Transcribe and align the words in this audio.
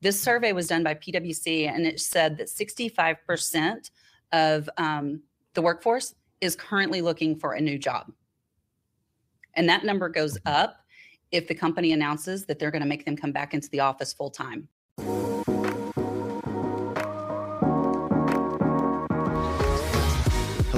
This 0.00 0.20
survey 0.20 0.52
was 0.52 0.66
done 0.66 0.82
by 0.82 0.94
PwC, 0.94 1.68
and 1.68 1.86
it 1.86 2.00
said 2.00 2.38
that 2.38 2.48
65% 2.48 3.90
of 4.32 4.70
um, 4.78 5.22
the 5.54 5.62
workforce 5.62 6.14
is 6.40 6.56
currently 6.56 7.02
looking 7.02 7.36
for 7.36 7.52
a 7.52 7.60
new 7.60 7.78
job. 7.78 8.10
And 9.54 9.68
that 9.68 9.84
number 9.84 10.08
goes 10.08 10.38
up 10.46 10.84
if 11.32 11.46
the 11.46 11.54
company 11.54 11.92
announces 11.92 12.46
that 12.46 12.58
they're 12.58 12.70
going 12.70 12.82
to 12.82 12.88
make 12.88 13.04
them 13.04 13.16
come 13.16 13.32
back 13.32 13.52
into 13.52 13.68
the 13.70 13.80
office 13.80 14.12
full 14.12 14.30
time. 14.30 14.68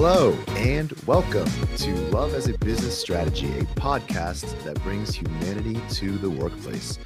Hello, 0.05 0.37
and 0.57 0.91
welcome 1.07 1.49
to 1.77 1.95
Love 2.11 2.35
as 2.35 2.49
a 2.49 2.59
Business 2.59 2.99
Strategy, 3.01 3.47
a 3.61 3.63
podcast 3.79 4.61
that 4.65 4.83
brings 4.83 5.15
humanity 5.15 5.81
to 5.91 6.19
the 6.19 6.29
workplace. 6.29 6.99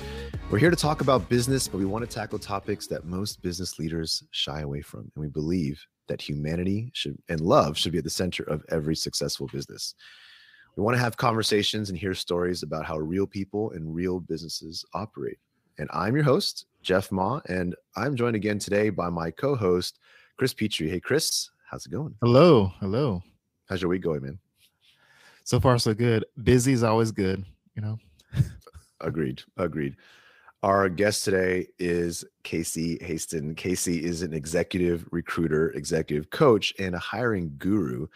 We're 0.51 0.61
here 0.61 0.71
to 0.71 0.77
talk 0.77 1.03
about 1.03 1.29
business, 1.29 1.69
but 1.69 1.77
we 1.77 1.85
want 1.85 2.09
to 2.09 2.11
tackle 2.11 2.39
topics 2.39 2.87
that 2.87 3.05
most 3.05 3.43
business 3.43 3.79
leaders 3.79 4.25
shy 4.31 4.61
away 4.63 4.81
from. 4.81 5.13
And 5.15 5.23
we 5.23 5.29
believe 5.29 5.79
that 6.07 6.23
humanity 6.23 6.91
should 6.95 7.19
and 7.29 7.43
love 7.43 7.77
should 7.77 7.93
be 7.93 7.99
at 7.99 8.05
the 8.05 8.09
center 8.09 8.45
of 8.45 8.65
every 8.71 8.97
successful 8.97 9.47
business. 9.53 9.95
We 10.75 10.83
want 10.83 10.97
to 10.97 11.03
have 11.03 11.19
conversations 11.19 11.91
and 11.91 11.99
hear 11.99 12.15
stories 12.15 12.63
about 12.63 12.87
how 12.87 12.97
real 12.97 13.27
people 13.27 13.73
and 13.73 13.95
real 13.95 14.21
businesses 14.21 14.87
operate. 14.95 15.37
And 15.77 15.91
I'm 15.93 16.15
your 16.15 16.25
host, 16.25 16.65
Jeff 16.81 17.13
Ma, 17.13 17.41
and 17.47 17.77
I'm 17.95 18.17
joined 18.17 18.37
again 18.37 18.59
today 18.59 18.89
by 18.89 19.11
my 19.11 19.33
co-host, 19.33 19.99
Chris 20.39 20.55
Petrie. 20.55 20.89
Hey, 20.89 21.01
Chris, 21.01 21.51
How's 21.69 21.85
it 21.85 21.91
going? 21.91 22.15
Hello. 22.23 22.73
Hello. 22.79 23.25
How's 23.69 23.83
your 23.83 23.89
week 23.89 24.03
going, 24.03 24.23
man? 24.23 24.39
So 25.43 25.59
far, 25.59 25.77
so 25.79 25.95
good. 25.95 26.25
Busy 26.45 26.73
is 26.73 26.85
always 26.85 27.11
good, 27.11 27.45
you 27.75 27.83
know? 27.83 27.99
agreed. 29.01 29.43
Agreed. 29.57 29.97
Our 30.63 30.89
guest 30.89 31.25
today 31.25 31.67
is 31.81 32.25
Casey 32.45 32.99
Haston. 32.99 33.57
Casey 33.57 34.05
is 34.05 34.23
an 34.23 34.33
executive 34.33 35.09
recruiter, 35.11 35.71
executive 35.71 36.31
coach, 36.31 36.73
and 36.79 36.95
a 36.95 37.01
hiring 37.01 37.53
guru. 37.59 38.07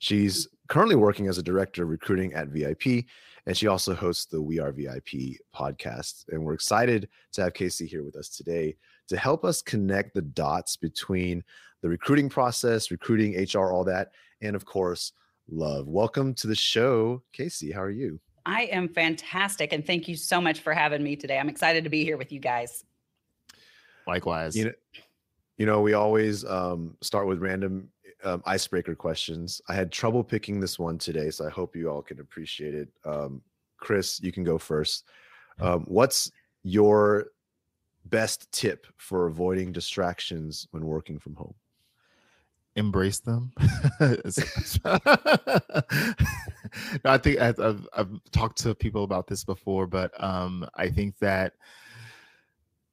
She's 0.00 0.46
currently 0.68 0.96
working 0.96 1.28
as 1.28 1.38
a 1.38 1.42
director 1.42 1.84
of 1.84 1.88
recruiting 1.88 2.34
at 2.34 2.48
VIP, 2.48 3.06
and 3.46 3.56
she 3.56 3.68
also 3.68 3.94
hosts 3.94 4.26
the 4.26 4.40
We 4.40 4.58
Are 4.58 4.70
VIP 4.70 5.38
podcast. 5.54 6.26
And 6.28 6.44
we're 6.44 6.52
excited 6.52 7.08
to 7.32 7.42
have 7.42 7.54
Casey 7.54 7.86
here 7.86 8.04
with 8.04 8.16
us 8.16 8.28
today 8.28 8.76
to 9.08 9.16
help 9.16 9.46
us 9.46 9.62
connect 9.62 10.12
the 10.12 10.20
dots 10.20 10.76
between 10.76 11.42
the 11.82 11.88
recruiting 11.88 12.28
process, 12.28 12.90
recruiting, 12.90 13.34
HR, 13.40 13.72
all 13.72 13.84
that, 13.84 14.12
and 14.40 14.56
of 14.56 14.64
course, 14.64 15.12
love. 15.48 15.86
Welcome 15.86 16.34
to 16.34 16.46
the 16.46 16.54
show, 16.54 17.22
Casey. 17.32 17.70
How 17.70 17.82
are 17.82 17.90
you? 17.90 18.20
I 18.46 18.62
am 18.62 18.88
fantastic. 18.88 19.72
And 19.72 19.86
thank 19.86 20.08
you 20.08 20.16
so 20.16 20.40
much 20.40 20.60
for 20.60 20.72
having 20.72 21.02
me 21.02 21.16
today. 21.16 21.38
I'm 21.38 21.48
excited 21.48 21.84
to 21.84 21.90
be 21.90 22.04
here 22.04 22.16
with 22.16 22.32
you 22.32 22.40
guys. 22.40 22.84
Likewise. 24.06 24.56
You 24.56 24.66
know, 24.66 24.72
you 25.58 25.66
know 25.66 25.80
we 25.80 25.92
always 25.92 26.44
um, 26.44 26.96
start 27.02 27.26
with 27.26 27.40
random 27.40 27.90
um, 28.24 28.42
icebreaker 28.46 28.94
questions. 28.94 29.60
I 29.68 29.74
had 29.74 29.92
trouble 29.92 30.24
picking 30.24 30.60
this 30.60 30.78
one 30.78 30.98
today, 30.98 31.30
so 31.30 31.46
I 31.46 31.50
hope 31.50 31.76
you 31.76 31.90
all 31.90 32.02
can 32.02 32.20
appreciate 32.20 32.74
it. 32.74 32.88
Um, 33.04 33.42
Chris, 33.78 34.20
you 34.20 34.32
can 34.32 34.44
go 34.44 34.58
first. 34.58 35.04
Um, 35.60 35.84
what's 35.86 36.30
your 36.62 37.26
best 38.06 38.50
tip 38.50 38.86
for 38.96 39.26
avoiding 39.26 39.72
distractions 39.72 40.66
when 40.70 40.84
working 40.84 41.18
from 41.18 41.34
home? 41.34 41.54
Embrace 42.76 43.20
them. 43.20 43.52
I 47.04 47.18
think 47.18 47.40
I've, 47.40 47.60
I've, 47.60 48.20
talked 48.30 48.58
to 48.58 48.74
people 48.74 49.04
about 49.04 49.26
this 49.26 49.44
before, 49.44 49.86
but 49.86 50.12
um, 50.22 50.66
I 50.74 50.88
think 50.88 51.18
that 51.18 51.54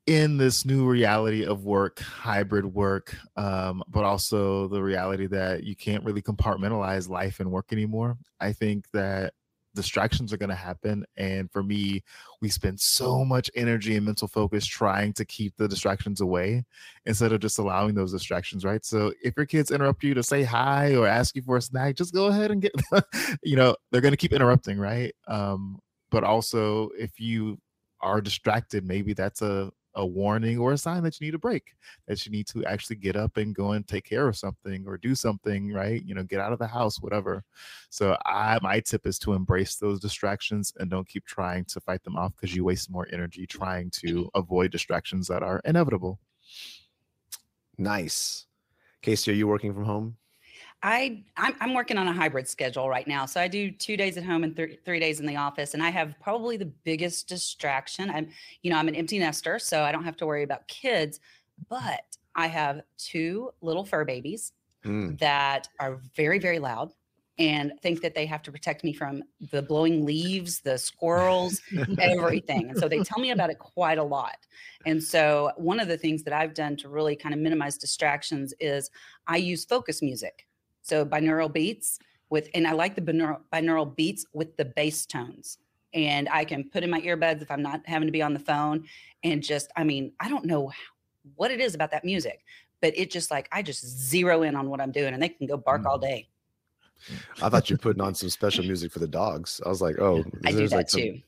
in 0.08 0.38
this 0.38 0.66
new 0.66 0.88
reality 0.88 1.46
of 1.46 1.66
work, 1.66 2.00
hybrid 2.00 2.66
work, 2.66 3.16
um, 3.38 3.84
but 3.88 4.04
also 4.04 4.68
the 4.68 4.82
reality 4.82 5.28
that 5.28 5.64
you 5.64 5.76
can't 5.76 6.04
really 6.04 6.22
compartmentalize 6.22 7.10
life 7.10 7.40
and 7.40 7.52
work 7.52 7.72
anymore, 7.72 8.18
I 8.40 8.54
think 8.54 8.90
that 8.92 9.34
distractions 9.76 10.34
are 10.34 10.38
going 10.38 10.50
to 10.50 10.56
happen. 10.56 11.06
And 11.18 11.52
for 11.52 11.62
me, 11.62 12.04
we 12.42 12.50
spend 12.50 12.80
so 12.80 13.24
much 13.24 13.52
energy 13.56 13.96
and 13.96 14.06
mental 14.06 14.28
focus 14.28 14.66
trying 14.66 15.14
to 15.14 15.26
keep 15.26 15.56
the 15.58 15.68
distractions 15.68 16.22
away 16.22 16.66
instead 17.06 17.32
of 17.32 17.42
just 17.42 17.60
allowing 17.60 17.94
those 17.94 18.12
distractions, 18.12 18.66
right? 18.66 18.84
So 18.84 19.14
if 19.22 19.36
your 19.38 19.46
kids 19.46 19.72
interrupt 19.72 20.04
you 20.04 20.14
to 20.16 20.24
say 20.24 20.44
hi 20.44 20.96
or 20.96 21.06
ask 21.06 21.36
you 21.36 21.44
for 21.44 21.58
a 21.58 21.62
snack, 21.62 21.96
just 21.96 22.14
go 22.14 22.28
ahead 22.28 22.52
and 22.52 22.62
get, 22.62 22.74
you 23.44 23.56
know, 23.56 23.76
they're 23.92 24.02
going 24.02 24.14
to 24.14 24.18
keep 24.18 24.34
interrupting, 24.34 24.80
right? 24.80 25.14
Um, 25.28 25.80
but 26.10 26.24
also, 26.24 26.90
if 26.98 27.20
you 27.20 27.60
are 28.02 28.22
distracted, 28.22 28.86
maybe 28.86 29.14
that's 29.14 29.42
a 29.42 29.72
a 29.96 30.06
warning 30.06 30.60
or 30.60 30.74
a 30.74 30.78
sign 30.78 31.04
that 31.04 31.20
you 31.20 31.28
need 31.28 31.36
a 31.36 31.40
break, 31.40 31.76
that 32.08 32.26
you 32.26 32.32
need 32.32 32.48
to 32.48 32.66
actually 32.66 32.98
get 32.98 33.16
up 33.16 33.38
and 33.38 33.56
go 33.56 33.72
and 33.72 33.88
take 33.88 34.04
care 34.04 34.28
of 34.28 34.38
something 34.38 34.86
or 34.88 34.98
do 34.98 35.16
something, 35.16 35.72
right? 35.72 36.04
You 36.06 36.16
know, 36.16 36.24
get 36.24 36.40
out 36.40 36.54
of 36.54 36.60
the 36.60 36.68
house, 36.68 37.02
whatever. 37.02 37.44
So 37.90 38.18
I 38.26 38.60
my 38.62 38.80
tip 38.80 39.08
is 39.08 39.20
to 39.20 39.34
embrace 39.34 39.76
those 39.76 40.00
distractions 40.00 40.74
and 40.78 40.90
don't 40.90 41.08
keep 41.08 41.26
trying 41.26 41.66
to 41.66 41.80
fight 41.80 42.04
them 42.04 42.18
off 42.18 42.34
because 42.36 42.56
you 42.56 42.64
waste 42.64 42.92
more 42.92 43.08
energy 43.12 43.48
trying 43.48 43.90
to 44.02 44.30
avoid 44.36 44.72
distractions 44.72 45.28
that 45.28 45.44
are 45.44 45.62
inevitable. 45.66 46.20
Nice. 47.78 48.46
Casey, 49.02 49.32
are 49.32 49.36
you 49.36 49.48
working 49.48 49.74
from 49.74 49.86
home? 49.86 50.18
I 50.84 51.24
I'm, 51.38 51.56
I'm, 51.60 51.74
working 51.74 51.98
on 51.98 52.08
a 52.08 52.14
hybrid 52.14 52.48
schedule 52.48 52.90
right 52.90 53.08
now. 53.08 53.26
So 53.26 53.42
I 53.42 53.48
do 53.48 53.72
two 53.72 53.98
days 53.98 54.18
at 54.18 54.24
home 54.24 54.44
and 54.44 54.56
th- 54.56 54.80
three 54.86 55.00
days 55.00 55.20
in 55.20 55.26
the 55.26 55.36
office, 55.36 55.74
and 55.74 55.82
I 55.82 55.90
have 55.90 56.16
probably 56.22 56.58
the 56.58 56.66
biggest 56.66 57.28
distraction. 57.28 58.10
I'm 58.10 58.30
you 58.62 58.72
know 58.72 58.78
I'm 58.78 58.88
an 58.88 58.96
empty 58.96 59.20
nester, 59.20 59.60
so 59.60 59.84
I 59.84 59.92
don't 59.92 60.04
have 60.04 60.18
to 60.18 60.26
worry 60.26 60.44
about 60.44 60.68
kids, 60.68 61.20
but 61.70 62.04
I 62.36 62.48
have 62.48 62.82
two 62.98 63.52
little 63.62 63.86
fur 63.86 64.06
babies 64.06 64.54
mm. 64.86 65.18
that 65.20 65.68
are 65.80 66.00
very 66.16 66.40
very 66.40 66.60
loud 66.60 66.92
and 67.38 67.74
think 67.82 68.02
that 68.02 68.16
they 68.16 68.26
have 68.26 68.42
to 68.44 68.52
protect 68.52 68.84
me 68.84 68.94
from 68.94 69.22
the 69.52 69.62
blowing 69.62 70.06
leaves, 70.06 70.62
the 70.62 70.78
squirrels, 70.78 71.62
everything. 72.00 72.70
And 72.70 72.78
so 72.78 72.88
they 72.88 73.00
tell 73.00 73.20
me 73.20 73.32
about 73.32 73.50
it 73.50 73.60
quite 73.60 73.98
a 73.98 74.04
lot. 74.04 74.38
And 74.86 75.04
so 75.04 75.52
one 75.58 75.80
of 75.80 75.88
the 75.88 75.98
things 75.98 76.24
that 76.24 76.34
I've 76.34 76.54
done 76.54 76.78
to 76.78 76.90
really 76.90 77.16
kind 77.16 77.34
of 77.34 77.42
minimize 77.42 77.78
distractions 77.78 78.54
is 78.60 78.90
I 79.28 79.38
use 79.38 79.66
focus 79.66 80.02
music. 80.02 80.48
So 80.86 81.04
binaural 81.04 81.52
beats 81.52 81.98
with, 82.30 82.48
and 82.54 82.68
I 82.68 82.74
like 82.74 82.94
the 82.94 83.02
binaural, 83.02 83.40
binaural 83.52 83.96
beats 83.96 84.24
with 84.34 84.56
the 84.56 84.66
bass 84.66 85.08
tones. 85.08 85.58
And 85.96 86.30
I 86.30 86.46
can 86.46 86.70
put 86.70 86.84
in 86.84 86.92
my 86.92 87.02
earbuds 87.02 87.42
if 87.42 87.50
I'm 87.50 87.64
not 87.64 87.82
having 87.86 88.08
to 88.08 88.12
be 88.12 88.22
on 88.22 88.34
the 88.34 88.40
phone. 88.40 88.86
And 89.24 89.42
just, 89.42 89.72
I 89.76 89.84
mean, 89.84 90.12
I 90.20 90.30
don't 90.30 90.46
know 90.46 90.72
what 91.36 91.50
it 91.50 91.60
is 91.60 91.74
about 91.74 91.90
that 91.90 92.06
music, 92.06 92.44
but 92.82 92.96
it 92.96 93.10
just 93.10 93.32
like, 93.32 93.50
I 93.52 93.64
just 93.64 93.84
zero 93.84 94.44
in 94.44 94.56
on 94.56 94.70
what 94.70 94.80
I'm 94.80 94.92
doing 94.92 95.16
and 95.16 95.24
they 95.24 95.30
can 95.30 95.48
go 95.48 95.58
bark 95.58 95.82
mm. 95.82 95.88
all 95.88 95.98
day. 95.98 96.28
I 97.42 97.50
thought 97.50 97.68
you 97.70 97.76
are 97.76 97.80
putting 97.80 98.02
on 98.02 98.14
some 98.14 98.30
special 98.30 98.64
music 98.64 98.92
for 98.92 99.00
the 99.00 99.08
dogs. 99.08 99.60
I 99.66 99.70
was 99.70 99.82
like, 99.82 99.98
oh, 100.00 100.24
I 100.46 100.52
do 100.52 100.68
that 100.68 100.76
like 100.76 100.88
too. 100.88 101.20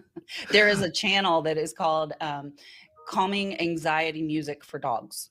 there 0.50 0.68
is 0.68 0.82
a 0.82 0.90
channel 0.90 1.42
that 1.42 1.58
is 1.58 1.72
called 1.72 2.12
um, 2.20 2.54
Calming 3.06 3.60
Anxiety 3.60 4.22
Music 4.22 4.64
for 4.64 4.80
Dogs. 4.80 5.30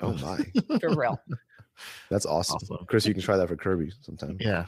Oh 0.00 0.12
my. 0.12 0.38
For 0.80 0.94
real. 0.94 1.18
That's 2.10 2.26
awesome. 2.26 2.56
awesome. 2.56 2.86
Chris, 2.86 3.06
you 3.06 3.14
can 3.14 3.22
try 3.22 3.36
that 3.36 3.48
for 3.48 3.56
Kirby 3.56 3.92
sometime. 4.00 4.36
Yeah. 4.40 4.66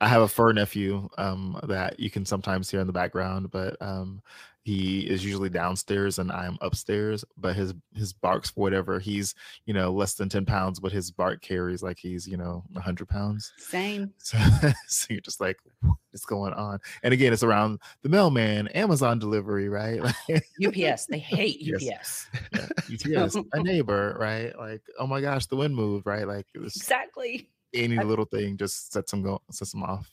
I 0.00 0.08
have 0.08 0.22
a 0.22 0.28
fur 0.28 0.52
nephew 0.52 1.08
um, 1.18 1.58
that 1.64 1.98
you 1.98 2.10
can 2.10 2.24
sometimes 2.24 2.70
hear 2.70 2.80
in 2.80 2.86
the 2.86 2.92
background, 2.92 3.50
but 3.50 3.76
um, 3.80 4.22
he 4.68 5.00
is 5.00 5.24
usually 5.24 5.48
downstairs 5.48 6.18
and 6.18 6.30
I'm 6.30 6.58
upstairs, 6.60 7.24
but 7.38 7.56
his 7.56 7.72
his 7.94 8.12
barks 8.12 8.50
for 8.50 8.60
whatever 8.60 9.00
he's 9.00 9.34
you 9.64 9.72
know 9.72 9.90
less 9.90 10.12
than 10.12 10.28
10 10.28 10.44
pounds, 10.44 10.78
but 10.78 10.92
his 10.92 11.10
bark 11.10 11.40
carries 11.40 11.82
like 11.82 11.98
he's 11.98 12.28
you 12.28 12.36
know 12.36 12.62
100 12.72 13.08
pounds. 13.08 13.52
Same. 13.56 14.12
So, 14.18 14.36
so 14.86 15.06
you're 15.08 15.20
just 15.20 15.40
like, 15.40 15.58
what's 16.10 16.24
going 16.24 16.52
on? 16.52 16.78
And 17.02 17.12
again, 17.12 17.32
it's 17.32 17.42
around 17.42 17.80
the 18.02 18.08
mailman, 18.08 18.68
Amazon 18.68 19.18
delivery, 19.18 19.68
right? 19.68 20.00
UPS, 20.64 21.06
they 21.06 21.18
hate 21.18 21.62
UPS. 21.72 22.26
Yeah, 22.52 23.24
UPS, 23.24 23.36
a 23.52 23.62
neighbor, 23.62 24.16
right? 24.18 24.56
Like, 24.58 24.82
oh 24.98 25.06
my 25.06 25.20
gosh, 25.20 25.46
the 25.46 25.56
wind 25.56 25.74
moved, 25.74 26.06
right? 26.06 26.26
Like 26.26 26.46
it 26.54 26.60
was 26.60 26.76
exactly 26.76 27.48
any 27.74 27.98
little 28.02 28.24
thing 28.24 28.56
just 28.56 28.92
sets 28.92 29.10
them 29.10 29.22
go 29.22 29.40
sets 29.50 29.72
them 29.72 29.82
off. 29.82 30.10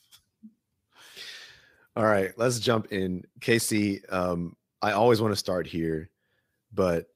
All 1.96 2.04
right, 2.04 2.32
let's 2.36 2.60
jump 2.60 2.92
in. 2.92 3.24
Casey, 3.40 4.04
um, 4.08 4.54
I 4.82 4.92
always 4.92 5.22
want 5.22 5.32
to 5.32 5.36
start 5.36 5.66
here, 5.66 6.10
but 6.74 7.06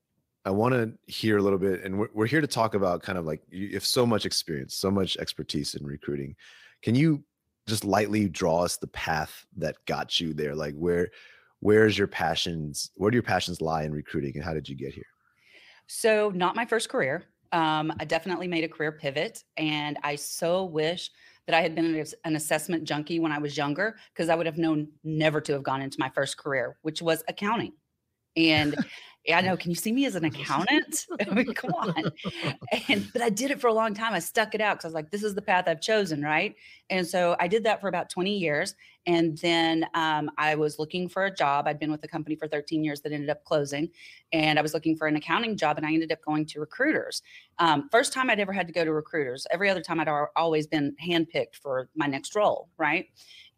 I 0.46 0.50
want 0.50 0.72
to 0.72 1.12
hear 1.12 1.36
a 1.36 1.42
little 1.42 1.58
bit, 1.58 1.84
and 1.84 1.98
we're, 1.98 2.08
we're 2.14 2.26
here 2.26 2.40
to 2.40 2.46
talk 2.46 2.74
about 2.74 3.02
kind 3.02 3.18
of 3.18 3.26
like 3.26 3.42
you 3.50 3.74
have 3.74 3.84
so 3.84 4.06
much 4.06 4.24
experience, 4.24 4.74
so 4.74 4.90
much 4.90 5.18
expertise 5.18 5.74
in 5.74 5.86
recruiting. 5.86 6.34
Can 6.80 6.94
you 6.94 7.22
just 7.66 7.84
lightly 7.84 8.28
draw 8.28 8.64
us 8.64 8.76
the 8.76 8.86
path 8.88 9.46
that 9.56 9.76
got 9.86 10.20
you 10.20 10.32
there? 10.32 10.54
Like 10.54 10.74
where 10.74 11.10
where's 11.60 11.96
your 11.96 12.06
passions? 12.06 12.90
Where 12.96 13.10
do 13.10 13.16
your 13.16 13.22
passions 13.22 13.60
lie 13.60 13.84
in 13.84 13.92
recruiting, 13.92 14.32
and 14.34 14.44
how 14.44 14.54
did 14.54 14.68
you 14.68 14.74
get 14.74 14.92
here? 14.92 15.06
So, 15.86 16.30
not 16.34 16.56
my 16.56 16.64
first 16.64 16.88
career. 16.88 17.24
Um, 17.52 17.92
I 17.98 18.04
definitely 18.04 18.46
made 18.46 18.64
a 18.64 18.68
career 18.68 18.92
pivot, 18.92 19.44
and 19.56 19.98
I 20.02 20.16
so 20.16 20.64
wish 20.64 21.10
that 21.46 21.56
I 21.56 21.62
had 21.62 21.74
been 21.74 22.06
an 22.24 22.36
assessment 22.36 22.84
junkie 22.84 23.18
when 23.18 23.32
I 23.32 23.38
was 23.38 23.56
younger 23.56 23.96
because 24.14 24.28
I 24.28 24.34
would 24.34 24.46
have 24.46 24.58
known 24.58 24.88
never 25.02 25.40
to 25.40 25.52
have 25.54 25.62
gone 25.62 25.82
into 25.82 25.98
my 25.98 26.08
first 26.10 26.36
career, 26.38 26.76
which 26.82 27.02
was 27.02 27.24
accounting. 27.28 27.72
And 28.36 28.76
yeah, 29.26 29.36
I 29.36 29.40
know. 29.42 29.56
Can 29.56 29.70
you 29.70 29.74
see 29.74 29.92
me 29.92 30.06
as 30.06 30.14
an 30.14 30.24
accountant? 30.24 31.06
I 31.20 31.34
mean, 31.34 31.52
come 31.52 31.72
on. 31.74 32.10
And 32.88 33.06
but 33.12 33.20
I 33.20 33.28
did 33.28 33.50
it 33.50 33.60
for 33.60 33.66
a 33.68 33.72
long 33.72 33.92
time. 33.92 34.14
I 34.14 34.18
stuck 34.18 34.54
it 34.54 34.62
out 34.62 34.78
because 34.78 34.86
I 34.86 34.88
was 34.88 34.94
like, 34.94 35.10
this 35.10 35.22
is 35.22 35.34
the 35.34 35.42
path 35.42 35.64
I've 35.68 35.82
chosen, 35.82 36.22
right? 36.22 36.54
And 36.88 37.06
so 37.06 37.36
I 37.38 37.46
did 37.46 37.62
that 37.64 37.82
for 37.82 37.88
about 37.88 38.08
20 38.08 38.34
years. 38.34 38.74
And 39.06 39.36
then 39.38 39.84
um, 39.94 40.30
I 40.38 40.54
was 40.54 40.78
looking 40.78 41.08
for 41.08 41.26
a 41.26 41.34
job. 41.34 41.66
I'd 41.66 41.78
been 41.78 41.90
with 41.90 42.00
the 42.00 42.08
company 42.08 42.34
for 42.34 42.48
13 42.48 42.82
years 42.82 43.02
that 43.02 43.12
ended 43.12 43.28
up 43.28 43.44
closing. 43.44 43.90
And 44.32 44.58
I 44.58 44.62
was 44.62 44.72
looking 44.72 44.96
for 44.96 45.06
an 45.06 45.16
accounting 45.16 45.56
job 45.56 45.76
and 45.76 45.86
I 45.86 45.92
ended 45.92 46.12
up 46.12 46.22
going 46.24 46.46
to 46.46 46.60
recruiters. 46.60 47.22
Um, 47.58 47.88
first 47.90 48.12
time 48.14 48.30
I'd 48.30 48.40
ever 48.40 48.52
had 48.52 48.66
to 48.68 48.72
go 48.72 48.84
to 48.84 48.92
recruiters. 48.92 49.46
Every 49.50 49.68
other 49.68 49.82
time 49.82 50.00
I'd 50.00 50.08
always 50.34 50.66
been 50.66 50.96
handpicked 51.04 51.56
for 51.60 51.88
my 51.94 52.06
next 52.06 52.34
role, 52.34 52.68
right? 52.78 53.06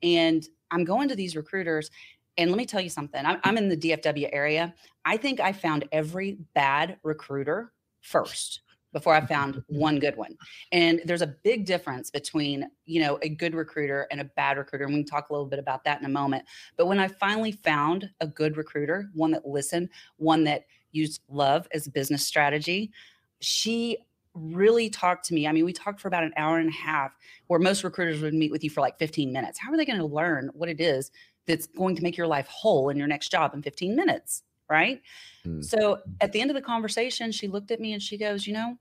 And 0.03 0.44
I'm 0.73 0.85
going 0.85 1.08
to 1.08 1.15
these 1.15 1.37
recruiters 1.37 1.91
and 2.38 2.50
let 2.50 2.56
me 2.56 2.67
tell 2.67 2.81
you 2.81 2.90
something. 2.90 3.25
I'm, 3.25 3.38
I'm 3.44 3.58
in 3.58 3.69
the 3.69 3.76
DFW 3.76 4.29
area. 4.32 4.75
I 5.05 5.17
think 5.17 5.40
I 5.40 5.52
found 5.52 5.88
every 5.93 6.38
bad 6.55 6.99
recruiter 7.02 7.73
first 8.00 8.62
before 8.93 9.14
I 9.14 9.25
found 9.25 9.62
one 9.69 9.99
good 9.99 10.17
one. 10.17 10.37
And 10.70 11.00
there's 11.05 11.23
a 11.23 11.34
big 11.44 11.67
difference 11.67 12.11
between, 12.11 12.67
you 12.84 13.00
know, 13.00 13.19
a 13.23 13.29
good 13.29 13.55
recruiter 13.55 14.06
and 14.11 14.20
a 14.20 14.25
bad 14.25 14.58
recruiter. 14.58 14.84
And 14.84 14.94
we 14.94 15.00
can 15.02 15.08
talk 15.08 15.31
a 15.31 15.32
little 15.32 15.46
bit 15.46 15.58
about 15.58 15.84
that 15.84 16.00
in 16.00 16.06
a 16.06 16.11
moment. 16.11 16.44
But 16.76 16.87
when 16.87 16.99
I 16.99 17.08
finally 17.08 17.52
found 17.52 18.08
a 18.20 18.26
good 18.26 18.56
recruiter, 18.56 19.11
one 19.14 19.31
that 19.32 19.46
listened, 19.46 19.88
one 20.17 20.44
that 20.44 20.64
used 20.93 21.23
love 21.29 21.67
as 21.73 21.87
a 21.87 21.90
business 21.90 22.26
strategy, 22.26 22.93
she 23.40 23.99
really 24.34 24.88
talked 24.88 25.26
to 25.26 25.34
me. 25.34 25.46
I 25.46 25.52
mean, 25.52 25.64
we 25.64 25.73
talked 25.73 26.00
for 26.00 26.08
about 26.08 26.25
an 26.25 26.32
hour 26.37 26.58
and 26.58 26.69
a 26.69 26.73
half, 26.73 27.12
where 27.49 27.61
most 27.61 27.84
recruiters 27.84 28.23
would 28.23 28.34
meet 28.34 28.50
with 28.50 28.64
you 28.64 28.70
for 28.70 28.81
like 28.81 28.99
15 28.99 29.32
minutes. 29.32 29.58
How 29.58 29.70
are 29.73 29.76
they 29.76 29.84
going 29.84 29.99
to 29.99 30.06
learn 30.06 30.50
what 30.55 30.69
it 30.69 30.81
is 30.81 31.11
that's 31.47 31.67
going 31.67 31.97
to 31.97 32.03
make 32.03 32.17
your 32.17 32.27
life 32.27 32.47
whole 32.49 32.89
in 32.89 32.97
your 32.97 33.06
next 33.06 33.31
job 33.31 33.55
in 33.55 33.62
15 33.62 33.97
minutes? 33.97 34.43
Right. 34.69 35.03
Mm. 35.47 35.65
So 35.65 35.99
at 36.21 36.33
the 36.33 36.41
end 36.41 36.50
of 36.50 36.55
the 36.55 36.62
conversation, 36.62 37.33
she 37.33 37.49
looked 37.49 37.71
at 37.71 37.81
me 37.81 37.93
and 37.93 38.03
she 38.03 38.17
goes, 38.17 38.47
You 38.47 38.55
know, 38.55 38.79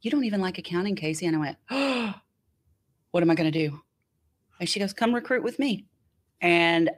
you 0.00 0.10
don't 0.10 0.24
even 0.24 0.40
like 0.40 0.58
accounting, 0.58 0.96
Casey. 0.96 1.26
And 1.26 1.36
I 1.36 1.38
went, 1.38 1.56
Oh, 1.70 2.14
what 3.10 3.22
am 3.22 3.30
I 3.30 3.34
going 3.34 3.50
to 3.50 3.68
do? 3.68 3.80
And 4.60 4.68
she 4.68 4.80
goes, 4.80 4.92
Come 4.92 5.14
recruit 5.14 5.42
with 5.42 5.58
me. 5.58 5.86
And 6.40 6.90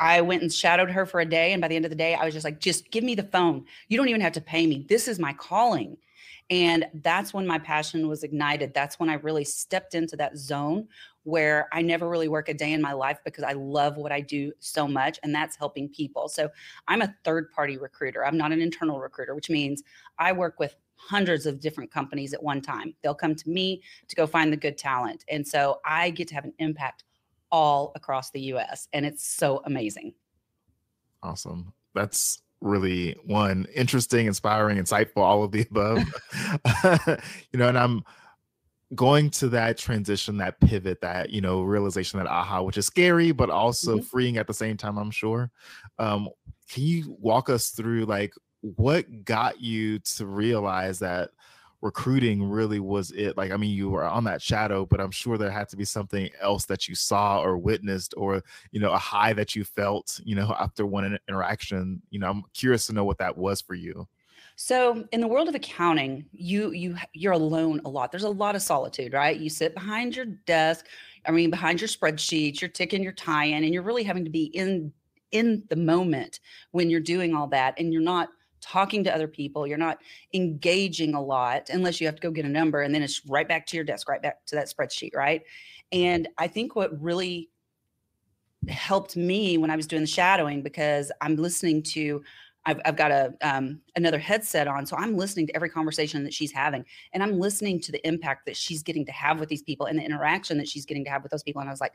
I 0.00 0.20
went 0.22 0.42
and 0.42 0.52
shadowed 0.52 0.90
her 0.90 1.06
for 1.06 1.20
a 1.20 1.24
day. 1.24 1.52
And 1.52 1.60
by 1.60 1.68
the 1.68 1.76
end 1.76 1.84
of 1.84 1.90
the 1.90 1.96
day, 1.96 2.14
I 2.14 2.24
was 2.24 2.34
just 2.34 2.44
like, 2.44 2.58
Just 2.58 2.90
give 2.90 3.04
me 3.04 3.14
the 3.14 3.22
phone. 3.22 3.64
You 3.88 3.96
don't 3.96 4.08
even 4.08 4.22
have 4.22 4.32
to 4.32 4.40
pay 4.40 4.66
me. 4.66 4.86
This 4.88 5.06
is 5.06 5.18
my 5.18 5.32
calling. 5.34 5.98
And 6.50 6.86
that's 6.94 7.34
when 7.34 7.46
my 7.46 7.58
passion 7.58 8.08
was 8.08 8.22
ignited. 8.22 8.72
That's 8.72 8.98
when 8.98 9.10
I 9.10 9.14
really 9.14 9.44
stepped 9.44 9.94
into 9.94 10.16
that 10.16 10.38
zone 10.38 10.88
where 11.24 11.68
I 11.72 11.82
never 11.82 12.08
really 12.08 12.28
work 12.28 12.48
a 12.48 12.54
day 12.54 12.72
in 12.72 12.80
my 12.80 12.94
life 12.94 13.18
because 13.22 13.44
I 13.44 13.52
love 13.52 13.98
what 13.98 14.12
I 14.12 14.22
do 14.22 14.50
so 14.60 14.88
much, 14.88 15.18
and 15.22 15.34
that's 15.34 15.56
helping 15.56 15.90
people. 15.90 16.26
So 16.28 16.48
I'm 16.86 17.02
a 17.02 17.14
third 17.22 17.50
party 17.50 17.76
recruiter. 17.76 18.24
I'm 18.24 18.38
not 18.38 18.50
an 18.50 18.62
internal 18.62 18.98
recruiter, 18.98 19.34
which 19.34 19.50
means 19.50 19.82
I 20.18 20.32
work 20.32 20.58
with 20.58 20.74
hundreds 20.96 21.44
of 21.44 21.60
different 21.60 21.90
companies 21.90 22.32
at 22.32 22.42
one 22.42 22.62
time. 22.62 22.94
They'll 23.02 23.14
come 23.14 23.34
to 23.34 23.50
me 23.50 23.82
to 24.08 24.16
go 24.16 24.26
find 24.26 24.50
the 24.50 24.56
good 24.56 24.78
talent. 24.78 25.24
And 25.28 25.46
so 25.46 25.80
I 25.84 26.10
get 26.10 26.28
to 26.28 26.34
have 26.34 26.44
an 26.44 26.54
impact 26.58 27.04
all 27.52 27.92
across 27.94 28.30
the 28.30 28.40
US, 28.54 28.88
and 28.94 29.04
it's 29.04 29.26
so 29.26 29.60
amazing. 29.66 30.14
Awesome. 31.22 31.74
That's 31.94 32.40
really 32.60 33.16
one 33.24 33.66
interesting, 33.74 34.26
inspiring, 34.26 34.78
insightful, 34.78 35.18
all 35.18 35.44
of 35.44 35.52
the 35.52 35.62
above. 35.62 35.98
you 37.52 37.58
know, 37.58 37.68
and 37.68 37.78
I'm 37.78 38.02
going 38.94 39.30
to 39.30 39.48
that 39.50 39.78
transition, 39.78 40.38
that 40.38 40.60
pivot, 40.60 41.00
that 41.02 41.30
you 41.30 41.40
know, 41.40 41.62
realization, 41.62 42.18
that 42.18 42.28
aha, 42.28 42.62
which 42.62 42.78
is 42.78 42.86
scary, 42.86 43.32
but 43.32 43.50
also 43.50 43.96
mm-hmm. 43.96 44.06
freeing 44.06 44.36
at 44.38 44.46
the 44.46 44.54
same 44.54 44.76
time, 44.76 44.98
I'm 44.98 45.10
sure. 45.10 45.50
Um, 45.98 46.28
can 46.70 46.82
you 46.82 47.16
walk 47.20 47.48
us 47.48 47.70
through 47.70 48.04
like 48.04 48.32
what 48.60 49.24
got 49.24 49.60
you 49.60 49.98
to 50.00 50.26
realize 50.26 50.98
that 50.98 51.30
recruiting 51.80 52.42
really 52.42 52.80
was 52.80 53.12
it 53.12 53.36
like 53.36 53.52
i 53.52 53.56
mean 53.56 53.70
you 53.70 53.88
were 53.88 54.04
on 54.04 54.24
that 54.24 54.42
shadow 54.42 54.84
but 54.84 55.00
i'm 55.00 55.12
sure 55.12 55.38
there 55.38 55.50
had 55.50 55.68
to 55.68 55.76
be 55.76 55.84
something 55.84 56.28
else 56.40 56.64
that 56.64 56.88
you 56.88 56.94
saw 56.94 57.40
or 57.40 57.56
witnessed 57.56 58.14
or 58.16 58.42
you 58.72 58.80
know 58.80 58.90
a 58.90 58.98
high 58.98 59.32
that 59.32 59.54
you 59.54 59.62
felt 59.62 60.20
you 60.24 60.34
know 60.34 60.54
after 60.58 60.84
one 60.84 61.18
interaction 61.28 62.02
you 62.10 62.18
know 62.18 62.28
i'm 62.28 62.42
curious 62.52 62.86
to 62.86 62.92
know 62.92 63.04
what 63.04 63.18
that 63.18 63.36
was 63.36 63.60
for 63.60 63.74
you. 63.74 64.06
So 64.56 65.06
in 65.12 65.20
the 65.20 65.28
world 65.28 65.48
of 65.48 65.54
accounting 65.54 66.24
you 66.32 66.72
you 66.72 66.96
you're 67.12 67.32
alone 67.32 67.80
a 67.84 67.88
lot. 67.88 68.10
There's 68.10 68.24
a 68.24 68.28
lot 68.28 68.56
of 68.56 68.62
solitude 68.62 69.12
right? 69.12 69.38
You 69.38 69.48
sit 69.48 69.72
behind 69.74 70.16
your 70.16 70.26
desk 70.26 70.86
i 71.26 71.30
mean 71.30 71.50
behind 71.50 71.80
your 71.80 71.88
spreadsheets 71.88 72.60
you're 72.60 72.68
ticking 72.68 73.02
your 73.02 73.12
tie 73.12 73.44
in 73.44 73.64
and 73.64 73.72
you're 73.72 73.82
really 73.82 74.04
having 74.04 74.24
to 74.24 74.30
be 74.30 74.44
in 74.46 74.92
in 75.30 75.62
the 75.68 75.76
moment 75.76 76.40
when 76.70 76.88
you're 76.88 77.00
doing 77.00 77.34
all 77.34 77.46
that 77.46 77.74
and 77.78 77.92
you're 77.92 78.02
not 78.02 78.28
talking 78.60 79.04
to 79.04 79.14
other 79.14 79.28
people. 79.28 79.66
You're 79.66 79.78
not 79.78 79.98
engaging 80.34 81.14
a 81.14 81.22
lot 81.22 81.70
unless 81.70 82.00
you 82.00 82.06
have 82.06 82.16
to 82.16 82.22
go 82.22 82.30
get 82.30 82.44
a 82.44 82.48
number 82.48 82.82
and 82.82 82.94
then 82.94 83.02
it's 83.02 83.24
right 83.26 83.46
back 83.46 83.66
to 83.66 83.76
your 83.76 83.84
desk, 83.84 84.08
right 84.08 84.22
back 84.22 84.44
to 84.46 84.56
that 84.56 84.68
spreadsheet, 84.68 85.14
right? 85.14 85.42
And 85.92 86.28
I 86.38 86.46
think 86.46 86.76
what 86.76 87.00
really 87.00 87.50
helped 88.68 89.16
me 89.16 89.56
when 89.58 89.70
I 89.70 89.76
was 89.76 89.86
doing 89.86 90.02
the 90.02 90.08
shadowing 90.08 90.62
because 90.62 91.12
I'm 91.20 91.36
listening 91.36 91.82
to 91.84 92.22
I've, 92.66 92.80
I've 92.84 92.96
got 92.96 93.10
a 93.10 93.32
um, 93.40 93.80
another 93.96 94.18
headset 94.18 94.68
on, 94.68 94.84
so 94.84 94.94
I'm 94.96 95.16
listening 95.16 95.46
to 95.46 95.56
every 95.56 95.70
conversation 95.70 96.22
that 96.24 96.34
she's 96.34 96.52
having, 96.52 96.84
and 97.14 97.22
I'm 97.22 97.38
listening 97.38 97.80
to 97.80 97.92
the 97.92 98.06
impact 98.06 98.44
that 98.44 98.58
she's 98.58 98.82
getting 98.82 99.06
to 99.06 99.12
have 99.12 99.40
with 99.40 99.48
these 99.48 99.62
people 99.62 99.86
and 99.86 99.98
the 99.98 100.02
interaction 100.02 100.58
that 100.58 100.68
she's 100.68 100.84
getting 100.84 101.02
to 101.04 101.10
have 101.10 101.22
with 101.22 101.32
those 101.32 101.42
people. 101.42 101.60
And 101.60 101.70
I 101.70 101.72
was 101.72 101.80
like, 101.80 101.94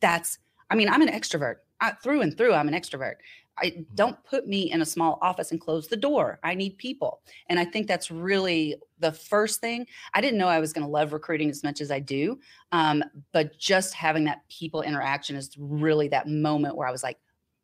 "That's 0.00 0.38
I 0.70 0.74
mean, 0.74 0.88
I'm 0.88 1.02
an 1.02 1.08
extrovert 1.08 1.56
I, 1.80 1.92
through 1.92 2.22
and 2.22 2.36
through. 2.36 2.54
I'm 2.54 2.68
an 2.68 2.74
extrovert. 2.74 3.14
I 3.60 3.66
mm-hmm. 3.66 3.94
don't 3.94 4.22
put 4.24 4.46
me 4.46 4.72
in 4.72 4.82
a 4.82 4.86
small 4.86 5.18
office 5.22 5.50
and 5.50 5.60
close 5.60 5.88
the 5.88 5.96
door. 5.96 6.38
I 6.42 6.54
need 6.54 6.78
people. 6.78 7.20
And 7.48 7.58
I 7.58 7.64
think 7.64 7.86
that's 7.86 8.10
really 8.10 8.76
the 8.98 9.12
first 9.12 9.60
thing. 9.60 9.86
I 10.14 10.20
didn't 10.20 10.38
know 10.38 10.48
I 10.48 10.60
was 10.60 10.72
going 10.72 10.86
to 10.86 10.90
love 10.90 11.12
recruiting 11.12 11.50
as 11.50 11.62
much 11.62 11.80
as 11.80 11.90
I 11.90 12.00
do. 12.00 12.38
Um, 12.72 13.02
but 13.32 13.58
just 13.58 13.94
having 13.94 14.24
that 14.24 14.42
people 14.48 14.82
interaction 14.82 15.36
is 15.36 15.50
really 15.58 16.08
that 16.08 16.28
moment 16.28 16.76
where 16.76 16.88
I 16.88 16.90
was 16.90 17.02
like, 17.02 17.18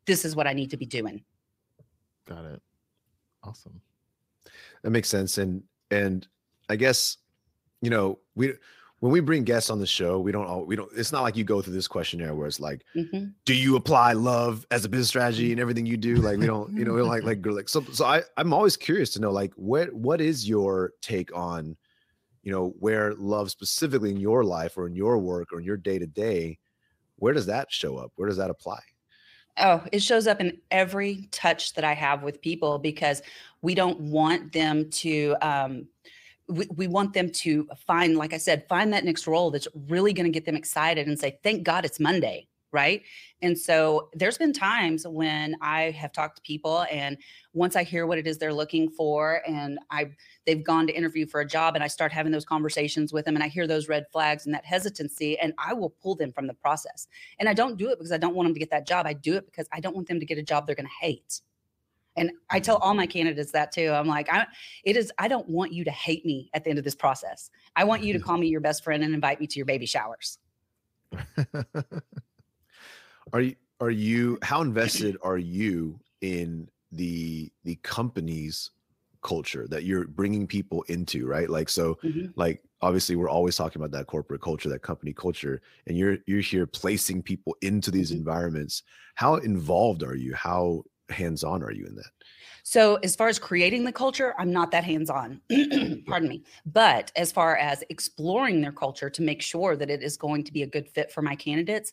this 0.06 0.24
is 0.24 0.36
what 0.36 0.46
I 0.46 0.52
need 0.52 0.70
to 0.70 0.76
be 0.76 0.86
doing. 0.86 1.24
Got 2.26 2.44
it. 2.44 2.62
Awesome. 3.42 3.80
That 4.82 4.90
makes 4.90 5.08
sense. 5.08 5.38
And, 5.38 5.62
and 5.90 6.26
I 6.68 6.76
guess, 6.76 7.18
you 7.82 7.90
know, 7.90 8.18
we, 8.34 8.54
when 9.00 9.12
we 9.12 9.20
bring 9.20 9.44
guests 9.44 9.68
on 9.68 9.78
the 9.78 9.86
show, 9.86 10.18
we 10.18 10.32
don't 10.32 10.46
all 10.46 10.64
we 10.64 10.74
don't 10.74 10.90
it's 10.96 11.12
not 11.12 11.22
like 11.22 11.36
you 11.36 11.44
go 11.44 11.60
through 11.60 11.74
this 11.74 11.88
questionnaire 11.88 12.34
where 12.34 12.46
it's 12.46 12.60
like, 12.60 12.82
mm-hmm. 12.94 13.26
do 13.44 13.54
you 13.54 13.76
apply 13.76 14.12
love 14.14 14.66
as 14.70 14.84
a 14.84 14.88
business 14.88 15.08
strategy 15.08 15.52
and 15.52 15.60
everything 15.60 15.84
you 15.84 15.96
do? 15.96 16.16
Like 16.16 16.38
we 16.38 16.46
don't, 16.46 16.72
you 16.72 16.84
know, 16.84 16.94
we 16.94 17.00
don't 17.00 17.08
like 17.08 17.22
like 17.22 17.38
like 17.44 17.68
so 17.68 17.82
so 17.92 18.06
I 18.06 18.22
I'm 18.36 18.52
always 18.52 18.76
curious 18.76 19.10
to 19.10 19.20
know 19.20 19.30
like 19.30 19.52
what 19.54 19.92
what 19.92 20.20
is 20.20 20.48
your 20.48 20.92
take 21.02 21.34
on, 21.36 21.76
you 22.42 22.50
know, 22.50 22.74
where 22.78 23.14
love 23.14 23.50
specifically 23.50 24.10
in 24.10 24.16
your 24.16 24.44
life 24.44 24.78
or 24.78 24.86
in 24.86 24.94
your 24.94 25.18
work 25.18 25.52
or 25.52 25.58
in 25.58 25.64
your 25.64 25.76
day 25.76 25.98
to 25.98 26.06
day, 26.06 26.58
where 27.16 27.34
does 27.34 27.46
that 27.46 27.70
show 27.70 27.98
up? 27.98 28.12
Where 28.16 28.28
does 28.28 28.38
that 28.38 28.50
apply? 28.50 28.80
Oh, 29.58 29.82
it 29.92 30.02
shows 30.02 30.26
up 30.26 30.40
in 30.40 30.58
every 30.70 31.28
touch 31.32 31.74
that 31.74 31.84
I 31.84 31.94
have 31.94 32.22
with 32.22 32.42
people 32.42 32.78
because 32.78 33.22
we 33.62 33.74
don't 33.74 34.00
want 34.00 34.52
them 34.52 34.88
to 34.90 35.36
um 35.42 35.86
we, 36.48 36.66
we 36.74 36.86
want 36.86 37.12
them 37.12 37.30
to 37.30 37.68
find, 37.86 38.16
like 38.16 38.32
I 38.32 38.38
said, 38.38 38.66
find 38.68 38.92
that 38.92 39.04
next 39.04 39.26
role 39.26 39.50
that's 39.50 39.68
really 39.88 40.12
going 40.12 40.26
to 40.26 40.32
get 40.32 40.44
them 40.44 40.56
excited 40.56 41.06
and 41.06 41.18
say, 41.18 41.38
thank 41.42 41.64
God 41.64 41.84
it's 41.84 42.00
Monday. 42.00 42.48
Right. 42.72 43.04
And 43.40 43.56
so 43.56 44.10
there's 44.12 44.36
been 44.36 44.52
times 44.52 45.06
when 45.06 45.56
I 45.62 45.92
have 45.92 46.12
talked 46.12 46.36
to 46.36 46.42
people 46.42 46.84
and 46.90 47.16
once 47.54 47.74
I 47.74 47.84
hear 47.84 48.06
what 48.06 48.18
it 48.18 48.26
is 48.26 48.36
they're 48.36 48.52
looking 48.52 48.90
for 48.90 49.40
and 49.46 49.78
I 49.90 50.10
they've 50.46 50.62
gone 50.62 50.86
to 50.88 50.92
interview 50.92 51.26
for 51.26 51.40
a 51.40 51.46
job 51.46 51.74
and 51.74 51.82
I 51.82 51.86
start 51.86 52.12
having 52.12 52.32
those 52.32 52.44
conversations 52.44 53.14
with 53.14 53.24
them 53.24 53.34
and 53.34 53.42
I 53.42 53.48
hear 53.48 53.66
those 53.66 53.88
red 53.88 54.04
flags 54.12 54.44
and 54.44 54.54
that 54.54 54.66
hesitancy 54.66 55.38
and 55.38 55.54
I 55.58 55.72
will 55.72 55.90
pull 56.02 56.16
them 56.16 56.32
from 56.32 56.48
the 56.48 56.54
process. 56.54 57.06
And 57.38 57.48
I 57.48 57.54
don't 57.54 57.78
do 57.78 57.88
it 57.90 57.98
because 57.98 58.12
I 58.12 58.18
don't 58.18 58.34
want 58.34 58.48
them 58.48 58.54
to 58.54 58.60
get 58.60 58.70
that 58.70 58.86
job. 58.86 59.06
I 59.06 59.14
do 59.14 59.36
it 59.36 59.46
because 59.46 59.68
I 59.72 59.80
don't 59.80 59.94
want 59.94 60.08
them 60.08 60.20
to 60.20 60.26
get 60.26 60.36
a 60.36 60.42
job 60.42 60.66
they're 60.66 60.74
going 60.74 60.86
to 60.86 61.06
hate. 61.06 61.40
And 62.16 62.32
I 62.50 62.60
tell 62.60 62.76
all 62.78 62.94
my 62.94 63.06
candidates 63.06 63.52
that 63.52 63.72
too. 63.72 63.90
I'm 63.90 64.06
like, 64.06 64.32
I, 64.32 64.46
it 64.84 64.96
is, 64.96 65.12
I 65.18 65.28
don't 65.28 65.48
want 65.48 65.72
you 65.72 65.84
to 65.84 65.90
hate 65.90 66.24
me 66.24 66.50
at 66.54 66.64
the 66.64 66.70
end 66.70 66.78
of 66.78 66.84
this 66.84 66.94
process. 66.94 67.50
I 67.74 67.84
want 67.84 68.02
you 68.02 68.12
to 68.14 68.18
call 68.24 68.38
me 68.38 68.48
your 68.48 68.60
best 68.60 68.82
friend 68.82 69.02
and 69.02 69.14
invite 69.14 69.40
me 69.40 69.46
to 69.46 69.58
your 69.58 69.66
baby 69.66 69.86
showers. 69.86 70.38
are 73.32 73.40
you, 73.40 73.54
are 73.80 73.90
you, 73.90 74.38
how 74.42 74.62
invested 74.62 75.16
are 75.22 75.38
you 75.38 75.98
in 76.22 76.68
the, 76.92 77.52
the 77.64 77.76
company's 77.76 78.70
culture 79.22 79.66
that 79.68 79.84
you're 79.84 80.06
bringing 80.06 80.46
people 80.46 80.82
into, 80.84 81.26
right? 81.26 81.50
Like, 81.50 81.68
so 81.68 81.96
mm-hmm. 82.02 82.26
like, 82.36 82.62
obviously 82.80 83.16
we're 83.16 83.28
always 83.28 83.56
talking 83.56 83.80
about 83.80 83.90
that 83.92 84.06
corporate 84.06 84.40
culture, 84.40 84.68
that 84.68 84.82
company 84.82 85.12
culture, 85.12 85.60
and 85.86 85.96
you're, 85.98 86.18
you're 86.26 86.40
here 86.40 86.66
placing 86.66 87.22
people 87.22 87.56
into 87.60 87.90
these 87.90 88.10
mm-hmm. 88.10 88.18
environments. 88.18 88.82
How 89.16 89.36
involved 89.36 90.02
are 90.02 90.14
you? 90.14 90.34
How 90.34 90.84
hands 91.10 91.44
on 91.44 91.62
are 91.62 91.72
you 91.72 91.86
in 91.86 91.94
that? 91.96 92.10
So, 92.62 92.96
as 92.96 93.14
far 93.14 93.28
as 93.28 93.38
creating 93.38 93.84
the 93.84 93.92
culture, 93.92 94.34
I'm 94.38 94.52
not 94.52 94.72
that 94.72 94.82
hands 94.82 95.08
on. 95.08 95.40
Pardon 96.06 96.28
me. 96.28 96.42
But 96.64 97.12
as 97.14 97.30
far 97.30 97.56
as 97.56 97.84
exploring 97.90 98.60
their 98.60 98.72
culture 98.72 99.08
to 99.08 99.22
make 99.22 99.40
sure 99.40 99.76
that 99.76 99.88
it 99.88 100.02
is 100.02 100.16
going 100.16 100.42
to 100.44 100.52
be 100.52 100.62
a 100.62 100.66
good 100.66 100.88
fit 100.88 101.12
for 101.12 101.22
my 101.22 101.36
candidates, 101.36 101.92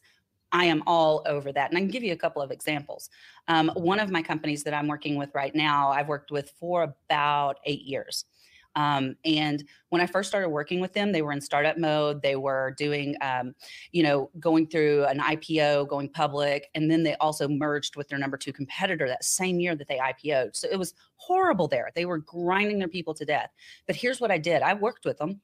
I 0.51 0.65
am 0.65 0.84
all 0.88 1.24
over 1.27 1.51
that. 1.51 1.70
And 1.70 1.77
I 1.77 1.82
can 1.82 1.89
give 1.89 2.03
you 2.03 2.13
a 2.13 2.17
couple 2.17 2.41
of 2.41 2.51
examples. 2.51 3.10
Um, 3.48 3.72
one 3.75 4.00
of 4.00 4.12
my 4.12 4.22
companies 4.22 4.63
that 4.63 4.74
I'm 4.74 4.88
working 4.88 5.15
with 5.15 5.29
right 5.34 5.53
now, 5.53 5.89
I've 5.89 6.08
worked 6.08 6.32
with 6.32 6.51
for 6.60 6.84
about 6.84 7.60
eight 7.65 7.82
years. 7.82 8.25
Um, 8.75 9.15
and 9.23 9.63
when 9.89 10.01
I 10.01 10.07
first 10.07 10.29
started 10.29 10.49
working 10.49 10.79
with 10.79 10.93
them, 10.93 11.11
they 11.11 11.21
were 11.21 11.31
in 11.31 11.41
startup 11.41 11.77
mode. 11.77 12.21
They 12.21 12.35
were 12.35 12.73
doing, 12.77 13.15
um, 13.21 13.53
you 13.91 14.03
know, 14.03 14.29
going 14.39 14.67
through 14.67 15.05
an 15.05 15.19
IPO, 15.19 15.87
going 15.87 16.09
public, 16.09 16.69
and 16.73 16.89
then 16.89 17.03
they 17.03 17.15
also 17.15 17.47
merged 17.47 17.95
with 17.95 18.07
their 18.07 18.19
number 18.19 18.37
two 18.37 18.53
competitor 18.53 19.07
that 19.07 19.23
same 19.23 19.59
year 19.59 19.75
that 19.75 19.87
they 19.87 19.97
IPO'd. 19.99 20.55
So 20.55 20.67
it 20.71 20.77
was 20.77 20.93
horrible 21.17 21.67
there. 21.67 21.91
They 21.95 22.05
were 22.05 22.17
grinding 22.19 22.79
their 22.79 22.87
people 22.87 23.13
to 23.15 23.25
death. 23.25 23.51
But 23.85 23.95
here's 23.95 24.19
what 24.19 24.31
I 24.31 24.37
did 24.37 24.61
I 24.61 24.73
worked 24.73 25.05
with 25.05 25.17
them, 25.17 25.41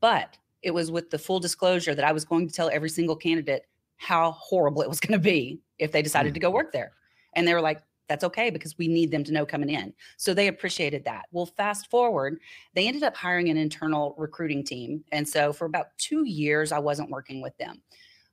but 0.00 0.36
it 0.62 0.74
was 0.74 0.90
with 0.90 1.10
the 1.10 1.18
full 1.18 1.40
disclosure 1.40 1.94
that 1.94 2.04
I 2.04 2.12
was 2.12 2.24
going 2.24 2.48
to 2.48 2.54
tell 2.54 2.70
every 2.70 2.88
single 2.90 3.16
candidate 3.16 3.62
how 3.98 4.32
horrible 4.32 4.82
it 4.82 4.88
was 4.88 5.00
going 5.00 5.18
to 5.18 5.22
be 5.22 5.60
if 5.78 5.92
they 5.92 6.02
decided 6.02 6.34
to 6.34 6.40
go 6.40 6.50
work 6.50 6.72
there. 6.72 6.92
And 7.34 7.46
they 7.46 7.54
were 7.54 7.60
like, 7.60 7.82
that's 8.08 8.24
okay 8.24 8.50
because 8.50 8.78
we 8.78 8.88
need 8.88 9.10
them 9.10 9.24
to 9.24 9.32
know 9.32 9.46
coming 9.46 9.70
in. 9.70 9.92
So 10.16 10.34
they 10.34 10.48
appreciated 10.48 11.04
that. 11.04 11.26
Well, 11.32 11.46
fast 11.46 11.90
forward, 11.90 12.38
they 12.74 12.86
ended 12.86 13.02
up 13.02 13.16
hiring 13.16 13.48
an 13.48 13.56
internal 13.56 14.14
recruiting 14.16 14.64
team. 14.64 15.04
And 15.12 15.28
so 15.28 15.52
for 15.52 15.64
about 15.64 15.96
two 15.98 16.24
years, 16.26 16.72
I 16.72 16.78
wasn't 16.78 17.10
working 17.10 17.40
with 17.42 17.56
them. 17.58 17.82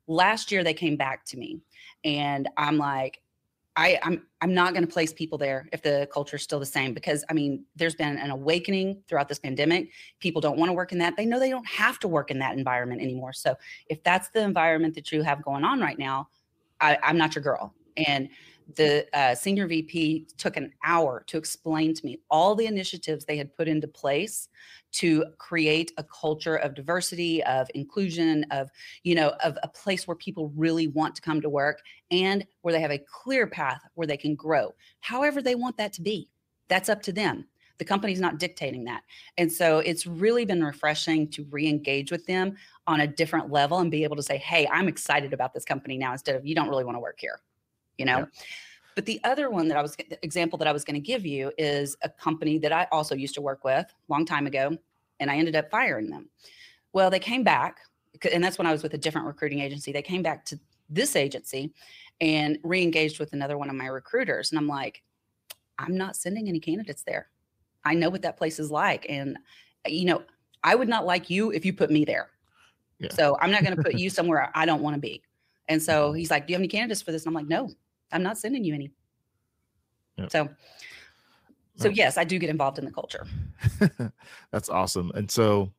Last 0.08 0.51
year, 0.51 0.63
they 0.63 0.74
came 0.74 0.98
back 0.98 1.25
to 1.25 1.38
me 1.38 1.62
and 2.03 2.50
I'm 2.58 2.77
like, 2.77 3.22
I, 3.75 4.00
I'm 4.03 4.22
I'm 4.42 4.53
not 4.53 4.74
going 4.74 4.86
to 4.86 4.92
place 4.92 5.12
people 5.12 5.38
there 5.38 5.68
if 5.72 5.82
the 5.82 6.08
culture 6.13 6.36
is 6.36 6.44
still 6.44 6.60
the 6.60 6.65
same 6.65 6.94
because 6.94 7.25
I 7.30 7.34
mean 7.34 7.65
there's 7.75 7.96
been 7.96 8.18
an 8.20 8.30
awakening 8.30 9.01
throughout 9.08 9.27
this 9.27 9.39
pandemic. 9.39 9.89
People 10.20 10.42
don't 10.42 10.60
want 10.60 10.70
to 10.70 10.74
work 10.74 10.92
in 10.92 11.00
that. 11.00 11.15
They 11.18 11.25
know 11.25 11.39
they 11.39 11.50
don't 11.50 11.65
have 11.65 11.98
to 12.00 12.08
work 12.08 12.30
in 12.30 12.38
that 12.39 12.56
environment 12.56 13.01
anymore. 13.01 13.34
So 13.34 13.56
if 13.88 14.03
that's 14.03 14.30
the 14.30 14.42
environment 14.42 14.94
that 14.94 15.12
you 15.12 15.24
have 15.24 15.42
going 15.42 15.63
on 15.63 15.80
right 15.80 15.98
now, 15.98 16.27
I, 16.82 17.00
I'm 17.01 17.18
not 17.18 17.34
your 17.34 17.44
girl. 17.44 17.74
And 17.98 18.30
the 18.75 19.05
uh, 19.17 19.36
senior 19.36 19.67
VP 19.67 20.27
took 20.38 20.58
an 20.58 20.72
hour 20.84 21.24
to 21.27 21.38
explain 21.38 21.93
to 21.93 22.05
me 22.05 22.20
all 22.29 22.55
the 22.55 22.65
initiatives 22.65 23.25
they 23.25 23.38
had 23.38 23.55
put 23.55 23.67
into 23.67 23.88
place 23.88 24.48
to 24.93 25.25
create 25.38 25.91
a 25.98 26.03
culture 26.03 26.55
of 26.55 26.75
diversity, 26.75 27.43
of 27.43 27.67
inclusion, 27.75 28.46
of 28.51 28.70
you 29.03 29.15
know, 29.15 29.34
of 29.43 29.58
a 29.63 29.67
place 29.67 30.08
where 30.08 30.15
people 30.15 30.51
really 30.55 30.88
want 30.88 31.15
to 31.15 31.22
come 31.22 31.41
to 31.41 31.50
work 31.50 31.82
and 32.12 32.46
where 32.62 32.74
they 32.74 32.82
have 32.82 32.91
a 32.91 33.03
clear 33.12 33.48
path 33.48 33.82
where 33.96 34.08
they 34.08 34.17
can 34.17 34.36
grow. 34.36 34.74
However, 35.01 35.41
they 35.41 35.55
want 35.55 35.77
that 35.77 35.93
to 35.93 36.01
be. 36.01 36.29
That's 36.70 36.89
up 36.89 37.01
to 37.03 37.12
them. 37.12 37.46
The 37.79 37.86
company's 37.86 38.22
not 38.22 38.38
dictating 38.38 38.84
that. 38.86 39.01
And 39.38 39.51
so 39.51 39.79
it's 39.79 40.05
really 40.05 40.46
been 40.46 40.63
refreshing 40.63 41.27
to 41.32 41.46
re-engage 41.50 42.12
with 42.12 42.25
them 42.27 42.55
on 42.86 43.01
a 43.01 43.08
different 43.08 43.51
level 43.51 43.79
and 43.79 43.89
be 43.89 44.03
able 44.03 44.15
to 44.15 44.24
say, 44.24 44.38
"Hey, 44.38 44.67
I'm 44.67 44.88
excited 44.88 45.34
about 45.34 45.53
this 45.53 45.65
company 45.65 45.98
now," 45.98 46.12
instead 46.12 46.36
of 46.36 46.46
"You 46.46 46.55
don't 46.55 46.70
really 46.70 46.84
want 46.86 46.96
to 46.96 47.01
work 47.01 47.17
here." 47.20 47.41
You 48.03 48.13
know. 48.13 48.19
Yeah. 48.19 48.43
But 48.95 49.05
the 49.05 49.19
other 49.24 49.50
one 49.50 49.67
that 49.69 49.77
I 49.77 49.81
was 49.81 49.95
the 49.95 50.24
example 50.24 50.57
that 50.60 50.67
I 50.67 50.72
was 50.72 50.83
going 50.83 50.95
to 50.95 51.00
give 51.00 51.25
you 51.25 51.51
is 51.57 51.95
a 52.01 52.10
company 52.10 52.57
that 52.60 52.72
I 52.72 52.88
also 52.91 53.15
used 53.15 53.33
to 53.36 53.41
work 53.41 53.63
with 53.63 53.86
a 53.86 54.12
long 54.12 54.25
time 54.25 54.45
ago, 54.45 54.77
and 55.19 55.31
I 55.31 55.38
ended 55.38 55.55
up 55.55 55.72
firing 55.72 56.10
them. 56.10 56.29
Well, 56.91 57.10
they 57.10 57.19
came 57.19 57.43
back, 57.43 57.79
and 58.31 58.43
that's 58.43 58.57
when 58.57 58.67
I 58.67 58.72
was 58.72 58.83
with 58.83 58.93
a 58.93 58.98
different 58.98 59.25
recruiting 59.27 59.60
agency. 59.62 59.91
They 59.91 60.01
came 60.01 60.22
back 60.22 60.45
to 60.45 60.60
this 60.89 61.15
agency 61.15 61.74
and 62.22 62.60
re-engaged 62.63 63.19
with 63.19 63.33
another 63.33 63.57
one 63.57 63.69
of 63.69 63.75
my 63.75 63.88
recruiters, 63.88 64.51
and 64.51 64.60
I'm 64.60 64.67
like, 64.67 65.01
I'm 65.79 65.98
not 65.98 66.15
sending 66.15 66.48
any 66.48 66.60
candidates 66.60 67.03
there. 67.03 67.29
I 67.83 67.95
know 67.95 68.10
what 68.10 68.22
that 68.22 68.38
place 68.38 68.60
is 68.60 68.69
like, 68.69 69.07
and 69.10 69.38
uh, 69.86 69.89
you 69.89 70.05
know, 70.05 70.22
I 70.63 70.75
would 70.75 70.88
not 70.88 71.05
like 71.05 71.29
you 71.29 71.51
if 71.51 71.65
you 71.65 71.74
put 71.74 71.89
me 71.89 72.05
there. 72.05 72.29
Yeah. 73.00 73.12
So 73.12 73.38
I'm 73.41 73.51
not 73.51 73.63
going 73.63 73.75
to 73.75 73.83
put 73.83 73.95
you 73.95 74.10
somewhere 74.12 74.51
I 74.53 74.65
don't 74.65 74.83
want 74.83 74.95
to 74.95 75.01
be. 75.01 75.24
And 75.67 75.81
so 75.81 76.10
mm-hmm. 76.10 76.17
he's 76.17 76.29
like, 76.29 76.45
"Do 76.45 76.53
you 76.53 76.55
have 76.55 76.62
any 76.62 76.67
candidates 76.67 77.01
for 77.01 77.12
this?" 77.12 77.25
And 77.25 77.29
I'm 77.29 77.33
like, 77.33 77.48
"No, 77.48 77.69
I'm 78.13 78.24
not 78.24 78.38
sending 78.38 78.63
you 78.63 78.74
any." 78.74 78.91
Yep. 80.17 80.32
So, 80.32 80.50
so 81.75 81.89
yes, 81.89 82.17
I 82.17 82.24
do 82.24 82.38
get 82.39 82.50
involved 82.50 82.77
in 82.77 82.86
the 82.86 82.91
culture. 82.91 83.25
That's 84.51 84.70
awesome. 84.70 85.12
And 85.15 85.29
so, 85.29 85.72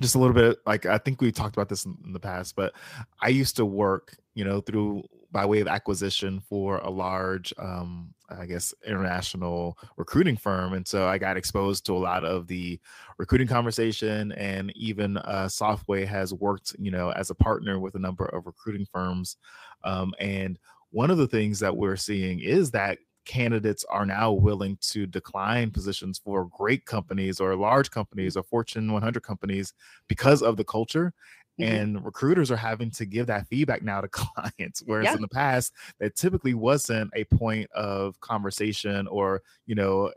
just 0.00 0.14
a 0.14 0.18
little 0.18 0.34
bit 0.34 0.58
like 0.66 0.86
I 0.86 0.98
think 0.98 1.20
we 1.20 1.32
talked 1.32 1.56
about 1.56 1.68
this 1.68 1.84
in, 1.84 1.96
in 2.04 2.12
the 2.12 2.20
past, 2.20 2.54
but 2.56 2.72
I 3.20 3.28
used 3.28 3.56
to 3.56 3.64
work, 3.64 4.16
you 4.34 4.44
know, 4.44 4.60
through 4.60 5.04
by 5.30 5.44
way 5.44 5.60
of 5.60 5.68
acquisition 5.68 6.40
for 6.40 6.78
a 6.78 6.88
large, 6.88 7.52
um, 7.58 8.14
I 8.30 8.46
guess, 8.46 8.72
international 8.86 9.76
recruiting 9.96 10.36
firm, 10.36 10.74
and 10.74 10.86
so 10.86 11.08
I 11.08 11.18
got 11.18 11.36
exposed 11.36 11.84
to 11.86 11.96
a 11.96 11.98
lot 11.98 12.24
of 12.24 12.46
the 12.46 12.78
recruiting 13.18 13.48
conversation, 13.48 14.32
and 14.32 14.72
even 14.76 15.16
uh, 15.18 15.48
Softway 15.50 16.06
has 16.06 16.32
worked, 16.32 16.76
you 16.78 16.90
know, 16.90 17.10
as 17.10 17.30
a 17.30 17.34
partner 17.34 17.78
with 17.78 17.94
a 17.94 17.98
number 17.98 18.26
of 18.26 18.46
recruiting 18.46 18.86
firms, 18.86 19.36
um, 19.84 20.14
and 20.20 20.58
one 20.90 21.10
of 21.10 21.18
the 21.18 21.26
things 21.28 21.60
that 21.60 21.76
we're 21.76 21.96
seeing 21.96 22.40
is 22.40 22.70
that 22.72 22.98
candidates 23.24 23.84
are 23.90 24.06
now 24.06 24.32
willing 24.32 24.78
to 24.80 25.06
decline 25.06 25.70
positions 25.70 26.18
for 26.18 26.46
great 26.46 26.86
companies 26.86 27.40
or 27.40 27.54
large 27.56 27.90
companies 27.90 28.36
or 28.36 28.42
Fortune 28.42 28.90
100 28.92 29.22
companies 29.22 29.74
because 30.08 30.42
of 30.42 30.56
the 30.56 30.64
culture. 30.64 31.12
Mhm. 31.58 31.80
And 31.80 32.04
recruiters 32.04 32.50
are 32.52 32.56
having 32.56 32.90
to 32.92 33.04
give 33.04 33.26
that 33.26 33.48
feedback 33.48 33.82
now 33.82 34.00
to 34.00 34.08
clients, 34.12 34.82
whereas 34.86 35.12
Yeah. 35.12 35.14
in 35.14 35.20
the 35.22 35.28
past, 35.28 35.72
that 35.98 36.14
typically 36.16 36.54
wasn't 36.54 37.10
a 37.14 37.24
point 37.24 37.70
of 37.72 38.18
conversation 38.20 39.08
or, 39.08 39.42
you 39.66 39.74
know, 39.74 40.12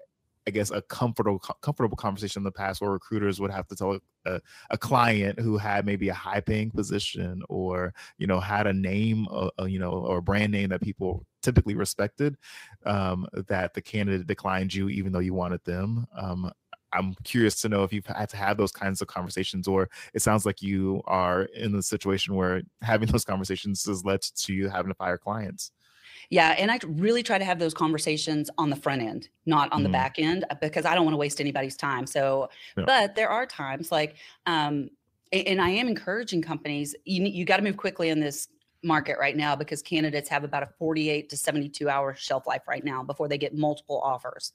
I 0.48 0.52
guess 0.52 0.72
a 0.72 0.82
comfortable 0.82 1.40
comfortable 1.62 1.98
conversation 1.98 2.40
in 2.40 2.44
the 2.44 2.52
past 2.52 2.82
where 2.82 2.92
recruiters 2.92 3.40
would 3.40 3.52
have 3.52 3.68
to 3.68 3.76
tell 3.76 4.00
a, 4.26 4.42
a 4.72 4.78
client 4.78 5.40
who 5.40 5.58
had 5.58 5.86
maybe 5.86 6.10
a 6.10 6.14
high 6.14 6.40
paying 6.42 6.72
position 6.72 7.44
or 7.50 7.94
you 8.18 8.28
know 8.28 8.40
had 8.40 8.68
a 8.68 8.74
name 8.74 9.28
uh, 9.30 9.50
uh, 9.60 9.66
you 9.66 9.80
know 9.80 9.92
or 9.92 10.18
a 10.18 10.22
brand 10.22 10.52
name 10.52 10.70
that 10.70 10.82
people 10.82 11.26
typically 11.44 11.76
respected 11.76 12.38
um, 12.86 13.28
that 13.48 13.74
the 13.74 13.82
candidate 13.82 14.28
declined 14.28 14.74
you 14.74 14.90
even 14.90 15.12
though 15.12 15.20
you 15.20 15.34
wanted 15.34 15.64
them. 15.64 16.08
Um, 16.16 16.52
i'm 16.94 17.16
curious 17.24 17.62
to 17.62 17.70
know 17.70 17.84
if 17.84 17.94
you've 17.94 18.06
had 18.06 18.28
to 18.30 18.38
have 18.38 18.58
those 18.58 18.72
kinds 18.72 19.02
of 19.02 19.08
conversations 19.08 19.68
or 19.68 19.90
it 20.14 20.22
sounds 20.22 20.46
like 20.46 20.62
you 20.62 21.02
are 21.06 21.44
in 21.56 21.72
the 21.72 21.82
situation 21.82 22.36
where 22.36 22.62
having 22.82 23.08
those 23.10 23.24
conversations 23.24 23.86
has 23.86 24.04
led 24.04 24.22
to 24.22 24.54
you 24.54 24.68
having 24.70 24.90
to 24.90 24.96
fire 24.96 25.18
clients 25.18 25.72
Yeah, 26.30 26.56
and 26.58 26.72
I 26.72 26.80
really 26.86 27.24
try 27.24 27.38
to 27.38 27.46
have 27.46 27.60
those 27.60 27.74
conversations 27.74 28.50
on 28.58 28.70
the 28.70 28.76
front 28.76 29.02
end, 29.02 29.30
not 29.46 29.72
on 29.72 29.84
the 29.84 29.90
Mhm. 29.90 29.94
back 29.94 30.20
end, 30.20 30.46
uh, 30.50 30.56
because 30.62 30.86
I 30.86 30.96
don't 30.96 31.04
want 31.06 31.14
to 31.14 31.18
waste 31.18 31.42
anybody's 31.42 31.76
time. 31.76 32.06
So, 32.08 32.50
Yeah. 32.78 32.86
but 32.86 33.16
there 33.16 33.30
are 33.30 33.46
times 33.46 33.92
like, 33.92 34.16
um, 34.46 34.90
and 35.34 35.62
I 35.62 35.70
am 35.70 35.88
encouraging 35.88 36.42
companies. 36.42 36.96
You 37.06 37.24
you 37.26 37.46
got 37.46 37.58
to 37.58 37.64
move 37.64 37.78
quickly 37.78 38.10
in 38.10 38.20
this 38.20 38.50
market 38.84 39.18
right 39.20 39.38
now 39.38 39.56
because 39.56 39.82
candidates 39.82 40.28
have 40.28 40.44
about 40.44 40.64
a 40.64 40.68
48 40.80 41.30
to 41.30 41.38
72 41.38 41.88
hour 41.88 42.16
shelf 42.16 42.48
life 42.48 42.68
right 42.68 42.84
now 42.84 43.04
before 43.04 43.28
they 43.28 43.38
get 43.38 43.56
multiple 43.56 44.02
offers. 44.02 44.54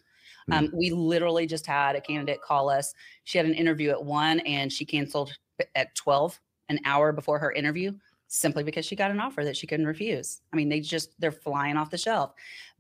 Um, 0.51 0.69
we 0.73 0.91
literally 0.91 1.47
just 1.47 1.67
had 1.67 1.97
a 1.97 2.01
candidate 2.01 2.43
call 2.43 2.69
us. 2.69 2.93
She 3.25 3.39
had 3.39 3.47
an 3.47 3.55
interview 3.55 3.91
at 3.91 4.05
one 4.05 4.41
and 4.41 4.73
she 4.73 4.85
canceled 4.85 5.33
at 5.75 5.95
12, 5.95 6.41
an 6.69 6.81
hour 6.85 7.13
before 7.13 7.39
her 7.39 7.53
interview 7.53 7.93
simply 8.29 8.65
because 8.65 8.85
she 8.85 8.97
got 8.97 9.11
an 9.11 9.21
offer 9.21 9.45
that 9.45 9.57
she 9.57 9.67
couldn't 9.67 9.87
refuse. 9.87 10.41
I 10.53 10.57
mean, 10.57 10.69
they 10.69 10.81
just 10.81 11.19
they're 11.21 11.33
flying 11.33 11.77
off 11.77 11.91
the 11.91 11.99
shelf. 11.99 12.33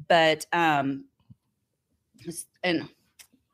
But 0.08 0.46
um 0.52 1.04
and 2.62 2.88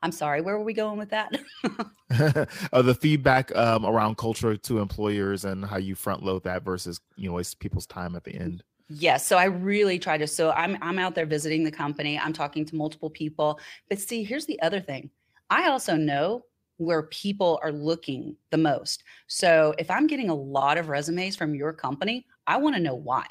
I'm 0.01 0.11
sorry, 0.11 0.41
where 0.41 0.57
were 0.57 0.63
we 0.63 0.73
going 0.73 0.97
with 0.97 1.11
that? 1.11 1.31
uh, 2.73 2.81
the 2.81 2.93
feedback 2.93 3.55
um, 3.55 3.85
around 3.85 4.17
culture 4.17 4.57
to 4.57 4.79
employers 4.79 5.45
and 5.45 5.63
how 5.63 5.77
you 5.77 5.95
front 5.95 6.23
load 6.23 6.43
that 6.43 6.63
versus 6.63 6.99
you 7.15 7.29
know 7.29 7.35
waste 7.35 7.59
people's 7.59 7.87
time 7.87 8.15
at 8.15 8.23
the 8.23 8.35
end 8.35 8.63
yes, 8.89 9.25
so 9.25 9.37
I 9.37 9.45
really 9.45 9.99
try 9.99 10.17
to 10.17 10.27
so 10.27 10.51
I'm 10.51 10.77
I'm 10.81 10.99
out 10.99 11.15
there 11.15 11.25
visiting 11.25 11.63
the 11.63 11.71
company, 11.71 12.19
I'm 12.19 12.33
talking 12.33 12.65
to 12.65 12.75
multiple 12.75 13.09
people. 13.09 13.59
But 13.89 13.99
see, 13.99 14.23
here's 14.23 14.45
the 14.45 14.61
other 14.61 14.79
thing. 14.79 15.09
I 15.49 15.69
also 15.69 15.95
know 15.95 16.45
where 16.77 17.03
people 17.03 17.59
are 17.63 17.71
looking 17.71 18.35
the 18.51 18.57
most. 18.57 19.03
So 19.27 19.73
if 19.77 19.89
I'm 19.89 20.07
getting 20.07 20.29
a 20.29 20.35
lot 20.35 20.77
of 20.77 20.89
resumes 20.89 21.35
from 21.35 21.55
your 21.55 21.73
company, 21.73 22.25
I 22.47 22.57
want 22.57 22.75
to 22.75 22.81
know 22.81 22.95
why 22.95 23.25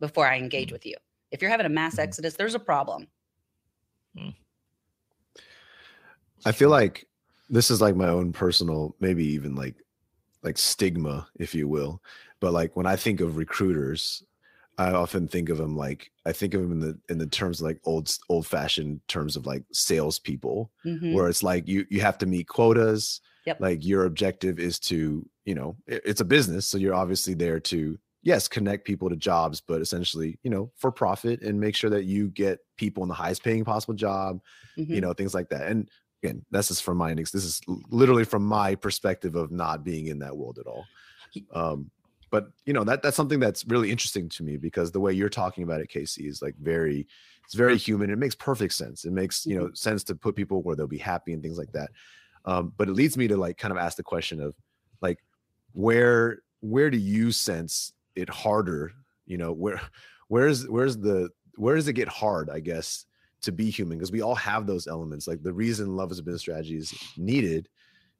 before 0.00 0.26
I 0.26 0.38
engage 0.38 0.68
Mm. 0.68 0.72
with 0.72 0.86
you. 0.86 0.96
If 1.30 1.42
you're 1.42 1.50
having 1.50 1.66
a 1.66 1.70
mass 1.70 1.96
Mhm. 1.96 2.02
exodus, 2.02 2.34
there's 2.34 2.54
a 2.54 2.60
problem. 2.60 3.08
I 6.44 6.52
feel 6.52 6.70
like 6.70 7.06
this 7.50 7.70
is 7.70 7.80
like 7.80 7.96
my 7.96 8.08
own 8.08 8.32
personal, 8.32 8.94
maybe 9.00 9.24
even 9.26 9.54
like 9.54 9.74
like 10.42 10.58
stigma, 10.58 11.28
if 11.36 11.54
you 11.54 11.66
will. 11.68 12.02
But 12.40 12.52
like 12.52 12.76
when 12.76 12.86
I 12.86 12.96
think 12.96 13.20
of 13.20 13.36
recruiters, 13.36 14.22
I 14.78 14.92
often 14.92 15.26
think 15.26 15.48
of 15.48 15.56
them 15.58 15.74
like 15.76 16.10
I 16.26 16.32
think 16.32 16.52
of 16.54 16.60
them 16.62 16.72
in 16.72 16.80
the 16.80 16.98
in 17.08 17.18
the 17.18 17.26
terms 17.26 17.62
like 17.62 17.80
old 17.84 18.14
old 18.28 18.46
fashioned 18.46 19.00
terms 19.08 19.36
of 19.36 19.46
like 19.46 19.64
salespeople, 19.72 20.70
Mhm. 20.84 21.14
where 21.14 21.28
it's 21.28 21.42
like 21.42 21.66
you 21.68 21.86
you 21.90 22.00
have 22.02 22.18
to 22.18 22.26
meet 22.26 22.48
quotas. 22.48 23.20
Yep. 23.46 23.60
Like 23.60 23.84
your 23.84 24.04
objective 24.04 24.58
is 24.58 24.78
to 24.80 25.26
you 25.44 25.54
know 25.54 25.76
it- 25.86 26.02
it's 26.04 26.20
a 26.20 26.24
business, 26.24 26.66
so 26.66 26.78
you're 26.78 26.94
obviously 26.94 27.34
there 27.34 27.60
to 27.60 27.98
yes 28.22 28.48
connect 28.48 28.84
people 28.84 29.08
to 29.08 29.16
jobs, 29.16 29.60
but 29.60 29.80
essentially 29.80 30.38
you 30.42 30.50
know 30.50 30.70
for 30.76 30.90
profit 30.92 31.42
and 31.42 31.58
make 31.58 31.74
sure 31.76 31.90
that 31.90 32.04
you 32.04 32.28
get 32.28 32.58
people 32.76 33.02
in 33.02 33.08
the 33.08 33.14
highest 33.14 33.42
paying 33.44 33.64
possible 33.64 33.94
job 33.94 34.40
Mhm. 34.76 34.88
you 34.90 35.00
know 35.00 35.12
things 35.14 35.32
like 35.34 35.48
that 35.50 35.68
and 35.70 35.88
again 36.22 36.44
that's 36.50 36.68
just 36.68 36.82
from 36.82 36.96
my 36.98 37.14
this 37.14 37.34
is 37.34 37.60
literally 37.88 38.24
from 38.24 38.44
my 38.44 38.74
perspective 38.74 39.36
of 39.36 39.50
not 39.52 39.84
being 39.84 40.06
in 40.08 40.18
that 40.18 40.36
world 40.36 40.58
at 40.58 40.66
all 40.66 40.84
um 41.52 41.90
but 42.30 42.48
you 42.64 42.72
know 42.72 42.84
that 42.84 43.02
that's 43.02 43.16
something 43.16 43.40
that's 43.40 43.64
really 43.66 43.90
interesting 43.90 44.28
to 44.30 44.42
me 44.42 44.56
because 44.56 44.90
the 44.90 45.00
way 45.00 45.12
you're 45.12 45.28
talking 45.28 45.64
about 45.64 45.80
it, 45.80 45.88
Casey, 45.88 46.26
is 46.26 46.42
like 46.42 46.54
very 46.60 47.06
it's 47.44 47.54
very 47.54 47.76
human. 47.76 48.10
It 48.10 48.18
makes 48.18 48.34
perfect 48.34 48.74
sense. 48.74 49.04
It 49.04 49.12
makes 49.12 49.46
you 49.46 49.58
know 49.58 49.70
sense 49.74 50.02
to 50.04 50.14
put 50.14 50.34
people 50.34 50.62
where 50.62 50.74
they'll 50.74 50.86
be 50.86 50.98
happy 50.98 51.32
and 51.32 51.42
things 51.42 51.58
like 51.58 51.72
that. 51.72 51.90
Um, 52.44 52.72
but 52.76 52.88
it 52.88 52.94
leads 52.94 53.16
me 53.16 53.28
to 53.28 53.36
like 53.36 53.58
kind 53.58 53.72
of 53.72 53.78
ask 53.78 53.96
the 53.96 54.02
question 54.02 54.40
of 54.40 54.54
like 55.00 55.18
where 55.72 56.40
where 56.60 56.90
do 56.90 56.98
you 56.98 57.30
sense 57.30 57.92
it 58.14 58.28
harder? 58.28 58.92
You 59.26 59.38
know 59.38 59.52
where 59.52 59.80
where's 60.28 60.68
where's 60.68 60.96
the 60.96 61.30
where 61.56 61.76
does 61.76 61.88
it 61.88 61.94
get 61.94 62.08
hard? 62.08 62.50
I 62.50 62.60
guess 62.60 63.06
to 63.42 63.52
be 63.52 63.70
human 63.70 63.98
because 63.98 64.12
we 64.12 64.22
all 64.22 64.34
have 64.34 64.66
those 64.66 64.86
elements. 64.86 65.28
Like 65.28 65.42
the 65.42 65.52
reason 65.52 65.96
love 65.96 66.10
as 66.10 66.18
a 66.18 66.22
business 66.22 66.42
strategy 66.42 66.76
is 66.76 66.94
needed 67.16 67.68